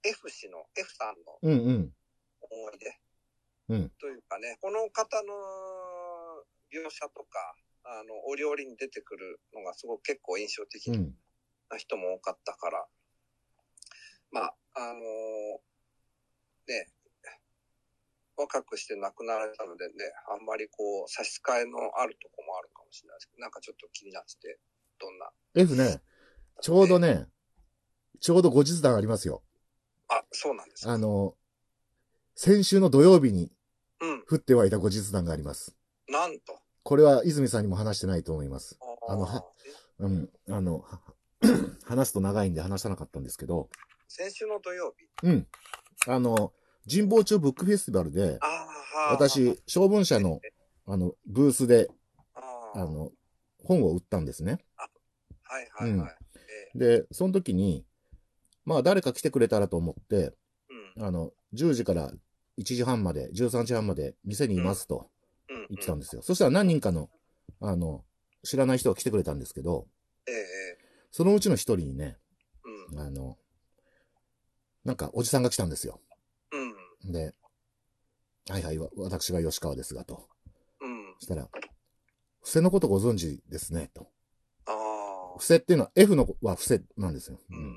[0.05, 1.93] F 氏の、F さんのうんうん。
[2.43, 2.93] 思い出。
[3.71, 5.33] うんというかね、この方の
[6.71, 11.15] 描写とか、あの、折々に出てくるのがすごく結構印象的うん。
[11.71, 12.87] な人も多かったから、
[14.37, 15.01] まあ、あの
[16.69, 16.89] ね、
[18.37, 19.95] 若くして亡くなられたのでね、
[20.29, 24.59] あんまりこう、差し支えのあるとこもあるかもしれないですけど、なんかちょっと気になってて、
[25.01, 26.03] どんな？F ね、
[26.61, 26.99] ちょうど。
[26.99, 27.29] ね、
[28.21, 29.43] ちょうど後日談ありますよ。
[30.09, 30.93] あ、そうなんですか。
[30.93, 31.35] あの、
[32.35, 33.51] 先週の土曜日に
[34.01, 34.25] うん。
[34.29, 35.75] 降ってはいた後日談があります。
[36.09, 36.59] なんと。
[36.83, 38.79] これは泉さんにも話してないと思います。
[39.09, 39.47] あのは
[39.99, 40.29] うん。
[40.51, 41.01] あの、は
[41.85, 43.71] 話すと長いんで話さなかったんですけど、
[44.09, 45.27] 先週の土曜日。
[45.27, 45.47] うん。
[46.07, 46.53] あの、
[46.91, 48.39] 神保町ブックフェスティバルで、
[49.11, 50.41] 私、小文社の、
[50.87, 51.89] あの、ブースで、
[52.35, 53.11] あの、
[53.65, 54.59] 本を売ったんですね。
[55.43, 56.17] はいはいはい。
[56.75, 57.85] えで、その時に、
[58.65, 60.33] まあ誰か来てくれたらと思って、え
[60.99, 61.05] うん。
[61.07, 62.13] あの、10時から
[62.59, 65.11] 1時半まで、13時半まで店にいますと
[65.49, 65.67] うん。
[65.71, 66.23] 言ってたんですよ。
[66.23, 67.11] そしたら何人かの、
[67.61, 68.05] あの、
[68.45, 69.87] 知らない人が来てくれたんですけど、
[70.29, 70.79] ええ
[71.13, 72.19] そのうちの一人にね、
[72.93, 73.01] うん。
[73.01, 73.39] あの、
[74.87, 76.01] なんかおじさんが来たんですよ。
[77.05, 77.13] うん。
[77.13, 77.35] で、
[78.49, 80.29] はいはい、わ私が吉川ですが、と。
[80.81, 81.15] うん。
[81.19, 81.49] そしたら、
[82.41, 84.09] 伏せのことご存知ですね、と。
[84.67, 85.33] ああ。
[85.35, 87.41] 伏せっていうのは F のは伏せなんですよ。
[87.51, 87.75] うんうん。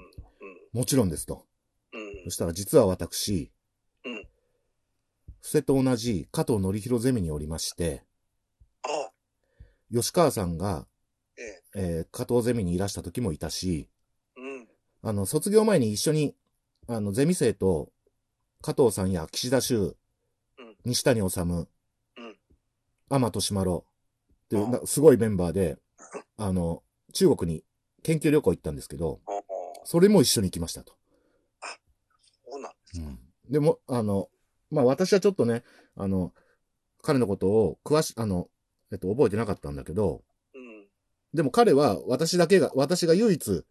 [0.71, 1.47] もちろんですと。
[1.91, 2.23] うん。
[2.25, 3.51] そしたら実は私、
[4.05, 4.27] うん
[5.41, 8.03] 伏せと同じ加藤則弘ゼミにおりまして、
[8.83, 9.09] あ
[9.91, 10.85] 吉川さんが、
[11.37, 11.63] ええ。
[11.75, 13.89] えー加藤ゼミにいらした時もいたし、
[14.37, 14.67] うん。
[15.01, 16.35] あの、卒業前に一緒に、
[16.91, 17.91] あの、ゼミ生と、
[18.61, 19.95] 加藤さんや岸田修、
[20.57, 21.67] うん西谷治、うん
[23.09, 23.83] 天俊丸っ
[24.49, 25.77] ていうすごいメンバーで、
[26.37, 26.81] あの、
[27.13, 27.63] 中国に
[28.01, 29.35] 研究旅行行ったんですけど、ああ。
[29.83, 30.93] それも一緒に行きましたと。
[32.51, 33.07] そうなんですか。
[33.49, 34.29] でも、あの、
[34.71, 35.63] まあ、私はちょっとね、
[35.95, 36.33] あの、
[37.03, 38.49] 彼のことを詳し、あの、
[38.91, 40.23] えっと、覚えてなかったんだけど、
[40.55, 40.87] うん。
[41.35, 43.63] でも彼は私だけが、私が唯一、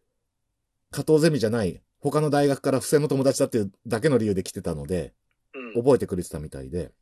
[0.93, 5.12] 加藤ゼミじゃない、他の大学から不正の友達だっていうだけの理由で来てたので、
[5.55, 5.82] うん。
[5.82, 6.92] 覚えてくれてたみたいで。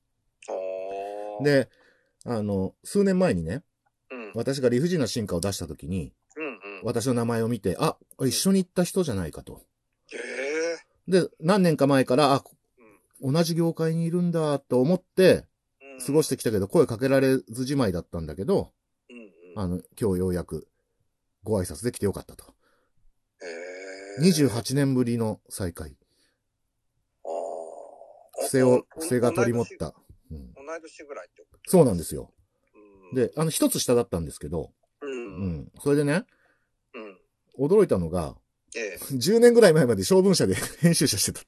[1.43, 1.69] で、
[2.25, 3.63] あの、数年前にね、
[4.11, 4.33] うん。
[4.35, 6.83] 私が理不尽な進化を出した時に、うんうん。
[6.85, 9.63] 私の名前を見て、あ、一緒に行った人じゃないかと。
[10.13, 12.45] ええで、何年か前から、あ、
[13.21, 13.33] うん。
[13.33, 15.45] 同じ業界にいるんだと思って
[15.99, 16.07] うん。
[16.07, 18.73] 過ごしてきたけど、声かけられずじまいだったんだけど、
[19.11, 19.31] うんうん。
[19.57, 20.69] あの、今日ようやく
[21.45, 22.55] ご挨拶できてよかったと。
[23.43, 23.66] ええ
[24.21, 25.97] 28年ぶりの再会。
[27.25, 27.31] ああ。
[28.43, 29.67] 不正を、お不正が取り持っ。
[29.79, 29.95] た。
[30.31, 32.33] うん、同い年ぐらいってことそうなんですよ。
[33.11, 33.15] うん。
[33.15, 35.07] で、あの、一つ下だったんですけど、う。
[35.07, 35.73] うんん。
[35.81, 36.25] それでね、
[37.59, 37.67] うん。
[37.67, 38.37] 驚いたのが、
[38.77, 38.99] ええ。
[39.15, 41.43] 10年ぐらい前まで小文社で 編集者してた。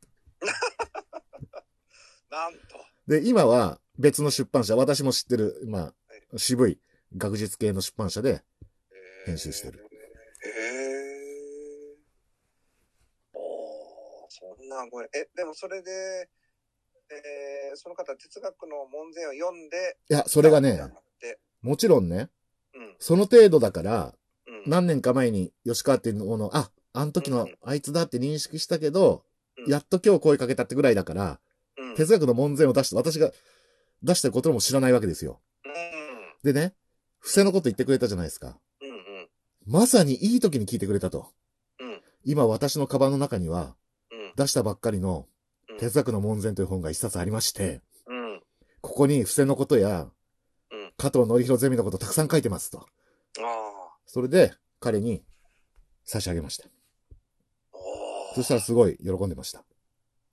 [2.31, 2.61] なんと。
[3.07, 5.95] で、今は別の出版社、私も知ってる、ま
[6.33, 6.81] あ、渋い
[7.17, 8.45] 学術系の出版社で、
[9.25, 9.85] 編集してる。
[10.45, 11.97] へえ。
[13.35, 15.09] おー、そんなごめん。
[15.15, 16.29] え、でもそれで、
[17.11, 20.81] えー、その方、哲学の門前を読んで、いや、それがね
[21.63, 22.29] もちろんね、
[22.75, 22.97] うん。
[23.01, 24.15] その程度だから、
[24.47, 24.71] うん。
[24.71, 29.29] 何年か前に吉川っていうのの、あ、あの時のあいつだって認識したけど、うん
[29.67, 31.41] やっと今日声かけたってぐらいだから、
[31.77, 33.33] うん、哲学の門前を出して、私が
[34.05, 35.41] 出してることも知らないわけですよ。
[35.65, 35.73] うん。
[36.45, 36.75] でね、
[37.19, 38.57] 不正のこと言ってくれたじゃないですか。
[38.81, 39.29] うんうん。
[39.67, 41.27] まさにいい時に聞いてくれたと。
[41.81, 42.01] うん。
[42.25, 43.75] 今私のカバンの中には、うん。
[44.39, 45.27] 出したばっかりの
[45.69, 48.43] うん哲学の門前という本が一冊ありまして、うん。
[48.81, 50.09] ここに不正のことや、
[50.71, 52.87] うん加藤則弘ゼミのことたくさん書いてますと。
[54.07, 55.23] それで、彼に
[56.05, 56.69] 差し上げました。
[57.73, 59.65] おそしたらすごい喜んでました。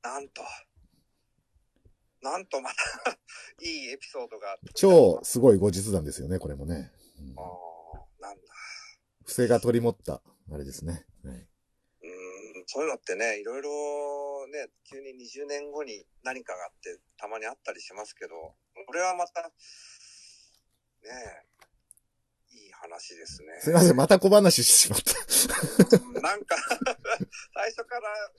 [0.03, 0.41] なんと。
[2.21, 2.69] なんとま
[3.03, 3.11] た、
[3.61, 4.57] いいエピソードが。
[4.73, 6.91] 超すごい後日談ですよね、これもね。
[7.19, 8.41] うんああ、なんだ。
[9.25, 11.05] 不正が取り持った、あれですね。
[11.23, 11.47] はい、
[12.65, 18.55] そういうのってね、いろいろね、急に20年後に何かがあって、たまにあったりしますけど、
[18.87, 19.49] これはまた、ね
[22.51, 23.59] え、いい話ですね。
[23.59, 26.21] すいません、また小話してしまった。
[26.21, 26.55] なんか、
[27.53, 28.31] 最初から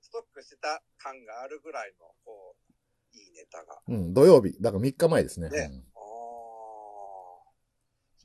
[0.00, 3.80] ストックしてた感があるぐらいの、こう、いいネタが。
[3.88, 4.56] うん、土曜日。
[4.60, 5.50] だから3日前ですね。
[5.50, 5.89] ねああ。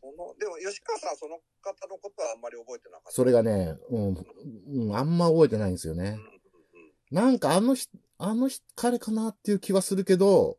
[0.06, 3.12] その、でも吉川さんその方のことはあんまり覚えてなかった。
[3.12, 6.20] それがね、うん、うん、あんま覚えてないんですよね。
[7.12, 10.58] なんかあの人、あの人、彼かなっていう気はするけど、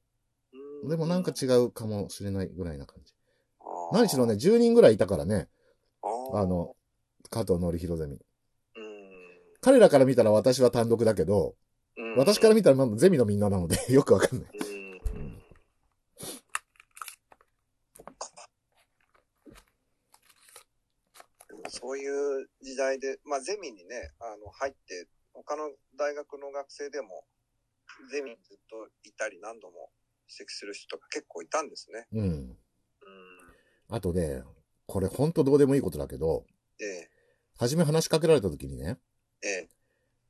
[0.83, 0.89] うん。
[0.89, 3.15] でもなんか違うかもしれないぐらいな感じ。
[3.93, 5.49] 何しろね、、10人ぐらいいたからね、
[6.35, 6.75] あの、
[7.31, 8.15] 加藤則弘ゼミ。
[8.15, 8.21] うん。
[9.61, 11.55] 彼らから見たら私は単独だけど、
[11.97, 14.51] うん私から見たらまだゼミのみんななので、 よくわかんない。
[14.59, 15.37] うん。
[21.49, 27.25] でもそういう時代で、まあゼミにね、あの、入って、他の大学の学生でも、
[28.11, 29.91] ゼミにずっといたり何度も
[30.29, 32.09] 指摘する人が結構いたんですね。
[32.13, 32.25] うん。
[32.25, 32.57] うん。
[33.89, 34.43] あとで、
[34.87, 36.45] これほんとどうでもいいことだけど、
[36.81, 37.11] ええ、
[37.57, 38.99] 初め話しかけられた時にね、
[39.45, 39.69] ええ、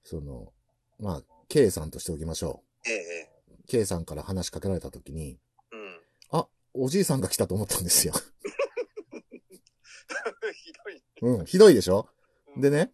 [0.04, 0.52] その、
[1.00, 3.66] まあ、K さんとしておきましょええ、う。
[3.66, 5.38] K さんから話しかけられた時に、
[5.72, 6.00] うん。
[6.32, 8.12] あ、おじいさんが来たと思ったんですよ。
[11.23, 12.09] うん、ひどいでしょ？
[12.57, 12.91] でね、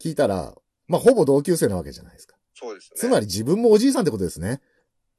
[0.00, 0.54] 聞いたら、
[0.88, 2.36] まあ、ほぼ同級生なわけじゃないですか。
[2.54, 2.96] そうですね。
[2.96, 4.60] つまり自分もおじいさんってことですね。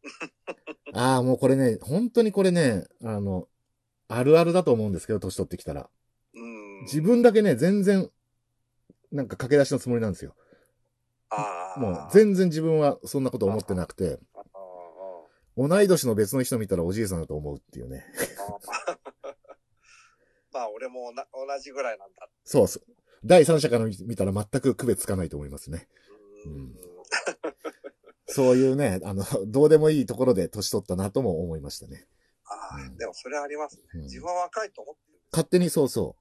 [0.94, 3.48] ああ、もうこれね、本当にこれね、あの、
[4.08, 5.90] あるあるだと思うんですけど、年取ってきたら。
[6.34, 6.82] うん。
[6.84, 8.10] 自分だけね、全然、
[9.12, 10.36] なんか駆け出しのつもりなんですよ。
[11.30, 11.80] ああ。
[11.80, 14.20] もう全然自分はそんなこと思ってなくて、
[15.58, 18.06] 同い年の別の人見たらおじいさんだと思うっていうね。
[20.56, 22.30] まあ、俺もな同じぐらいなんだ。
[22.46, 22.84] そうそう。
[23.26, 25.90] 第三者から見たら全く区別つかないと思いますね。
[28.28, 32.08] そういうね、あの、どうでもいいところで年取ったなとも思いましたね。
[32.46, 33.84] ああ、うんでもそれありますね。
[33.96, 35.20] うん自分は若いと思ってる。
[35.34, 36.16] 勝手にそうそ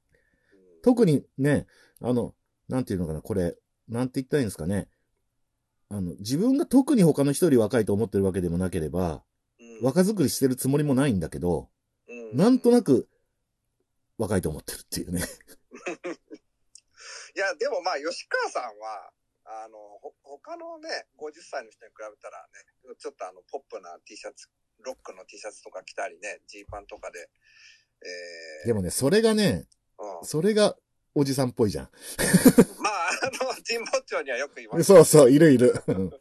[0.53, 0.57] う。
[0.57, 1.67] うん特にね、
[2.01, 2.35] あの、
[2.69, 3.57] なんていうのかな、これ、
[3.89, 4.89] なんて言ったらいいんですかね。
[5.89, 9.23] あの、自分が特に他の人より若いと思ってるわけでもなければ、
[9.61, 11.69] うん若作りしてるつもりもないんだけど、
[12.09, 13.09] うんなんとなく
[14.19, 15.23] 若いと思ってるっていうね。
[17.37, 19.13] いや、でもまあ、吉川さんは、
[19.45, 22.65] あの、ほ他のね、50歳の人に比べたらね、
[22.99, 24.49] ちょっとあの、ポップな T シャツ、
[24.81, 27.29] ロックの T シャツとか着たりね、ジーパンとかで、
[28.03, 30.77] えでもね、それがね、ーうんそれが
[31.15, 31.91] おじさんっぽいじゃん。
[32.83, 34.85] まあ、あの、神保町にはよくいます。
[34.85, 35.75] そうそう、いるいる。
[35.87, 36.21] うんうん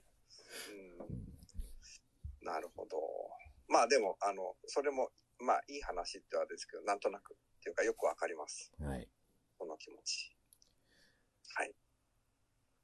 [2.41, 2.99] なるほど。
[3.67, 8.73] まあでも、あの、それも、まあいい話ってはですけど、なんとなくっていうかよくわかります。
[8.81, 9.07] はい。
[9.57, 10.35] この気持ち。
[11.55, 11.71] はい。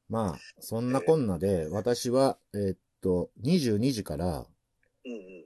[0.08, 4.46] まあ、そんなこんなで、私は、えーっと、22時から、
[5.06, 5.46] うんうん。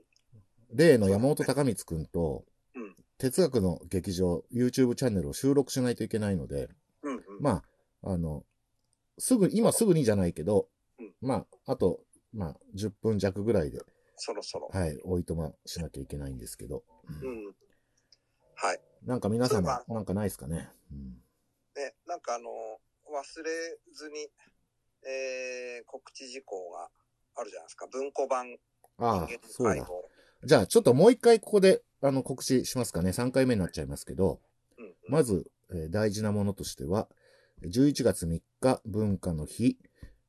[0.72, 6.68] 例の山本隆光くんとうん、哲学の劇場、YouTube チャンネルを収録しないといけないので、
[7.02, 7.22] うんうん。
[7.40, 7.62] ま
[8.02, 8.44] あ、あの、
[9.18, 10.68] すぐ、今すぐにじゃないけど
[10.98, 12.00] うん、まあ、あと、
[12.32, 13.80] まあ、10分弱ぐらいで、
[14.16, 14.70] そろそろ。
[14.72, 16.84] はい、おいとましなきゃいけないんですけど、
[17.22, 17.54] ううんん。
[18.54, 18.80] はい。
[19.04, 20.70] なんか皆様なんかないですかね？
[20.90, 21.20] うん
[21.76, 22.48] ね、なんかあの、
[23.10, 24.28] 忘れずに、
[25.06, 26.88] えー、告知事項が
[27.36, 27.86] あるじゃないですか。
[27.88, 28.56] 文庫版
[28.98, 29.86] ああそうだ。
[30.44, 34.40] じゃあ、ちょっともう一回ここで、あの、告知しますかね？3回目になっちゃいますけど、
[34.78, 37.08] うんうんまず、えー大事なものとしては、
[37.64, 39.78] 11月3日文化の日、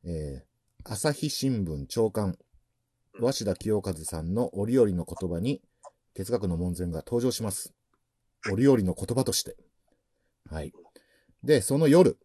[0.03, 0.45] えー
[0.88, 2.38] 朝日新聞長官、
[3.19, 5.61] 鷲田清和さんの折々の言葉に
[6.13, 7.73] 哲学の門前が登場します。
[8.52, 9.56] 折々の言葉として。
[10.50, 10.74] はい。
[11.43, 12.18] で、その夜、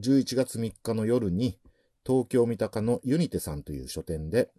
[0.00, 1.58] 11月3日の夜に、
[2.06, 4.50] 東京三鷹のユニテさんという書店で、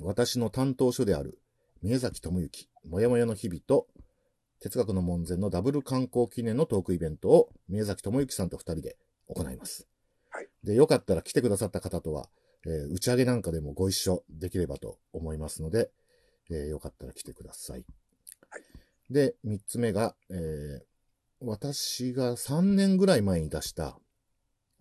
[0.00, 1.38] 私の担当書である
[1.82, 3.86] 宮崎智之、もやもやの日々と、
[4.60, 8.96] 哲学の門前のダブル観光記念のトークイベントを宮崎智之さんと二人で
[9.28, 9.86] 行います。
[10.30, 12.28] はいで、よかったら来てくださった方とは、
[12.66, 15.90] えー打ち上げなんかでもご一緒できればと思いますので、
[16.50, 17.84] えーよかったら来てください。
[19.10, 20.90] はいで、三つ目が、えー
[21.42, 23.98] 私が3年ぐらい前に出した、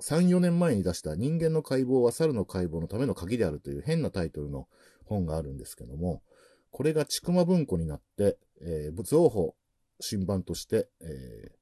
[0.01, 4.67] 3、4年前に出した人間の解剖は猿の解剖のための鍵であるという変なタイトルの
[5.05, 6.21] 本があるんですけども、
[6.69, 9.55] これがちくま文庫になって、えー、増補
[10.01, 11.59] 新版として、えー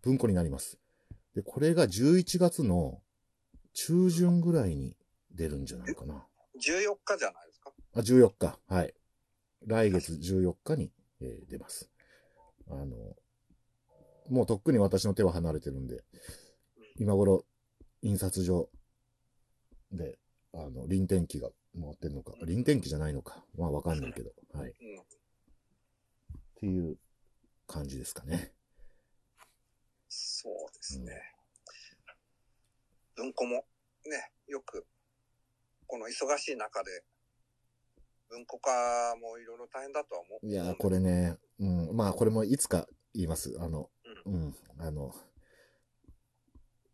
[0.00, 0.78] 文庫になります。
[1.36, 3.02] で、これが11月の
[3.74, 4.96] 中旬ぐらいに
[5.30, 6.26] 出るんじゃないかな。
[6.56, 7.72] 14日じゃないですか？
[7.94, 8.58] あ、14日。
[8.68, 8.94] はい。
[9.66, 10.90] 来月14日に、
[11.22, 11.90] えー出ます。
[12.68, 13.16] あの、
[14.28, 16.04] もうとっくに私の手は離れてるんで、
[16.96, 17.44] 今頃、
[18.02, 18.68] 印刷所
[19.92, 20.18] で、
[20.52, 24.70] あの、臨転機が回ってんのか、臨転機じゃないのか、まあわかんないけど、はい。
[24.70, 25.04] っうん。
[26.56, 26.98] ていう
[27.66, 28.52] 感じですかね。
[30.08, 31.20] そうですね。
[33.16, 33.64] 文庫も
[34.06, 34.86] ね、よく、
[35.86, 37.04] この忙しい中で、
[38.32, 38.70] 文庫化
[39.20, 40.46] もいろいろ大変だとは思う。
[40.46, 43.54] いやー、これね、うん、まあこれもいつか言います。
[43.60, 43.90] あの、
[44.24, 45.14] うん、あの、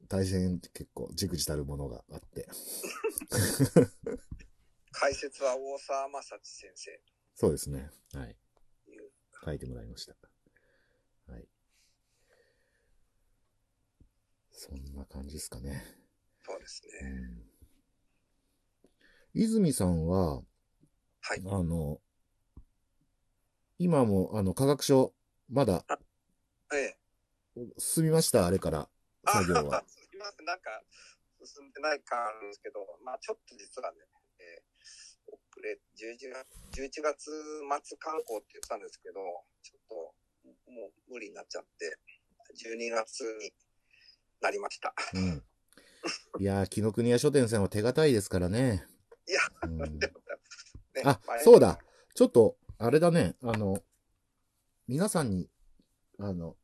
[0.09, 2.49] 大変結構、じくじたるものがあって。
[4.91, 7.01] 解説は大沢正知先生
[7.37, 7.89] そうですね。
[8.15, 8.37] はい。
[9.45, 10.17] 書いてもらいました。
[11.31, 11.47] はい。
[14.51, 15.85] そんな感じですかね。
[16.43, 17.11] そうですうね。
[17.11, 17.51] ん、
[19.35, 20.43] 泉さんは、
[21.21, 21.43] はい。
[21.45, 22.01] あの、
[23.79, 25.15] 今も、あの、科学書、
[25.51, 25.85] まだ
[26.75, 26.99] ええ。
[27.79, 28.89] 進みました、あれから、
[29.27, 29.79] 作業は。
[29.79, 30.83] あすいません、なんか、
[31.45, 33.99] 進んでない感あるんですけど、まあちょっと実はね、
[34.41, 34.69] えー
[35.31, 39.21] 遅れ、11月、11月末観光って言ってたんですけど、
[39.63, 39.95] ちょっと、
[40.71, 41.99] もう無理になっちゃって、
[42.55, 43.53] 12月に
[44.41, 44.95] なりました。
[45.15, 45.43] うん。
[46.41, 48.87] いやー、紀ノ国屋書店さんは手堅いですからね。
[49.29, 50.21] いや、うんでも
[51.05, 51.79] ねあま、そうだ。
[52.15, 53.35] ちょっと、あれだね。
[53.43, 53.83] あの、
[54.87, 55.49] 皆さんに、
[56.19, 56.57] あの、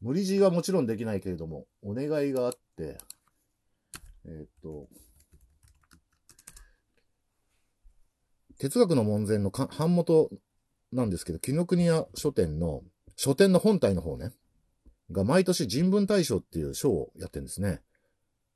[0.00, 2.98] 無理強いはもちろんできないけれども、お願いがあって、
[4.26, 4.88] えーっと、
[8.58, 10.30] 哲学の門前のか版元
[10.92, 12.82] なんですけど、紀ノ国屋書店の、
[13.16, 14.32] 書店の本体の方ね、
[15.10, 17.80] が毎年人文大賞っていう賞をやってるんですね。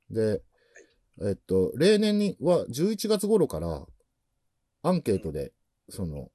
[0.09, 0.41] で、
[1.21, 3.85] えっと、例年には11月頃から
[4.81, 5.51] アンケートで、
[5.89, 6.29] その、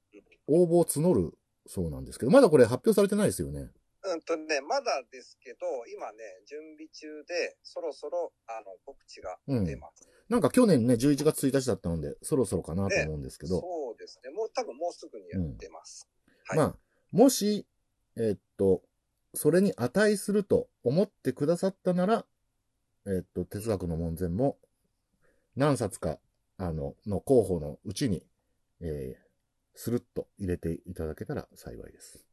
[0.47, 3.71] 応募を募るそうなんですけど、まだこれ発表されてないですよね。
[4.07, 6.17] うんとね、まだですけど、今ね、
[6.47, 10.07] 準備中で、そろそろ、あの、告知がうん出ます。
[10.29, 14.29] なんか去年ね、11月1日だったので、そろそろかなと思うんですけど、そうですね。
[14.29, 16.07] もう多分もうすぐにやってます。
[16.47, 16.75] はいまあ、
[17.11, 17.65] もし、
[18.17, 18.83] えっと、
[19.33, 22.25] それに値すると思ってくださったなら、
[23.07, 24.57] えっと、哲学の門前も、
[25.55, 26.19] 何冊か、
[26.57, 28.23] あの、の候補のうちに、
[28.81, 29.21] えー、
[29.73, 32.25] スルッと入れていただけたら幸いです。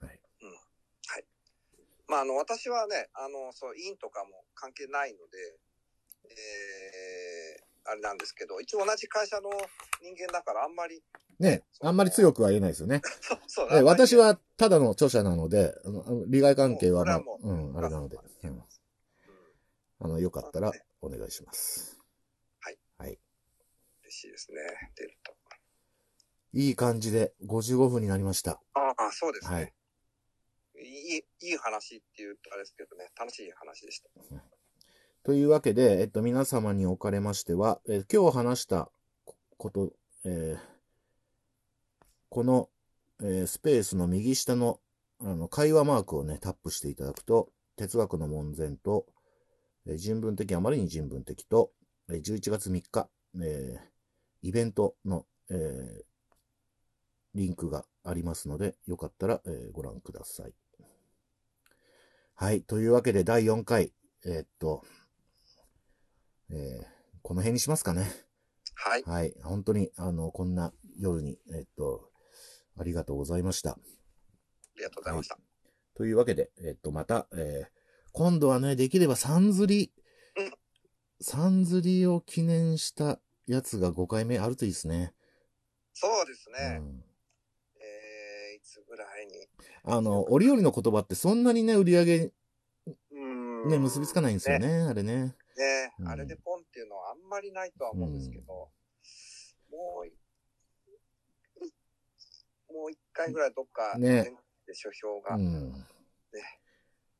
[0.00, 0.20] はい。
[2.08, 5.58] まあ、あの、私はね、あの、そう、委員とかも関係ないので、
[6.24, 9.50] えー、あれなんですけど、一応同じ会社の
[10.02, 11.02] 人間だからあんまり、
[11.38, 13.02] ね、あんまり強くは言えないですよね。
[13.20, 18.64] そう、そうえ私、はただの著者なので、あの利害関係はまあ、もううん、あれなので、ううんん
[20.00, 21.98] あの、よかったらお願いします。
[22.60, 22.78] はい。
[22.96, 23.18] はい。
[24.04, 24.56] 嬉しいですね、
[24.96, 25.17] 出ると。
[26.58, 28.60] いい感じで55分になりました。
[28.74, 29.54] ああ、そうですね。
[29.54, 29.72] はい。
[30.82, 34.10] いい、いい話っていうとあれですけどね、楽しい話でした。
[35.22, 38.90] というわけで、えっと、皆様におかれましては、えー今日話した
[39.24, 39.92] ここと、
[40.24, 40.60] えー
[42.28, 42.68] この、
[43.22, 44.80] えースペースの右下の、
[45.20, 49.06] あの、会話マークをね、タップしていただくと、哲学の門前と、
[49.86, 51.70] えー人文的、あまりに人文的と、
[52.10, 53.08] えー11月3日、
[53.40, 53.80] えー
[54.42, 56.08] イベントの、えー
[57.34, 60.54] リンクがありますので、よかったら、えーご覧ください。
[62.34, 62.62] はい。
[62.62, 63.92] というわけで、第4回、
[64.24, 64.84] えーっと、
[66.50, 68.06] えーこの辺にしますかね。
[68.74, 69.02] はい。
[69.02, 69.34] はい。
[69.42, 72.10] 本当に、あの、こんな夜に、えーっと、
[72.78, 73.72] ありがとうございました。
[73.72, 73.78] あ
[74.76, 75.38] りがとうございました。
[75.94, 77.78] というわけで、えーっと、また、えー
[78.12, 79.92] 今度はね、できれば三釣り
[80.36, 80.52] うん、
[81.20, 85.14] 三釣りを記念したやつが5回目あるといいですね。
[85.92, 86.78] そうですうね。
[86.78, 87.04] ん。
[89.04, 89.48] らいに。
[89.84, 92.32] あの、折々の言葉ってそんなにね、売り上げ、
[93.66, 95.36] ね、結びつかないんですよね、あれね。
[95.56, 98.70] ね、うんあれでポンっていうのはあんまりないとは思うんですけど、
[99.70, 100.12] もうい、
[102.72, 104.32] もう一回ぐらいどっか、ね
[104.66, 105.72] で書評が、うん。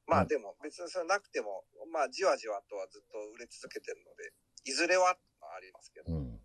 [0.06, 4.32] まあでも別にそれなくても、まあじわじわとはずっと売れ続けてるので、
[4.64, 5.16] いずれはあ
[5.60, 6.40] りますけど、うん。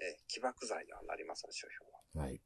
[0.00, 2.26] えー起爆剤にはなりますね、書評は。
[2.26, 2.40] はい。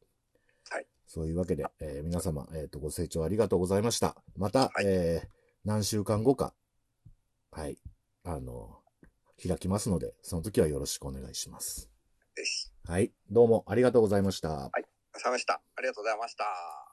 [1.12, 4.16] そういうわけで、えー皆様、えっ、と、ご清聴ありがとうございました。
[4.34, 5.28] また、はいえー
[5.64, 6.54] 何週間後か、
[7.52, 7.76] はい、
[8.24, 8.80] あの、
[9.40, 11.90] 開きますので、その時はよろしくお願いします。
[12.84, 14.48] はい、どうもありがとうございました。
[14.48, 14.84] お疲れ
[15.22, 15.60] 様でした。
[15.76, 16.91] ありがとうございました。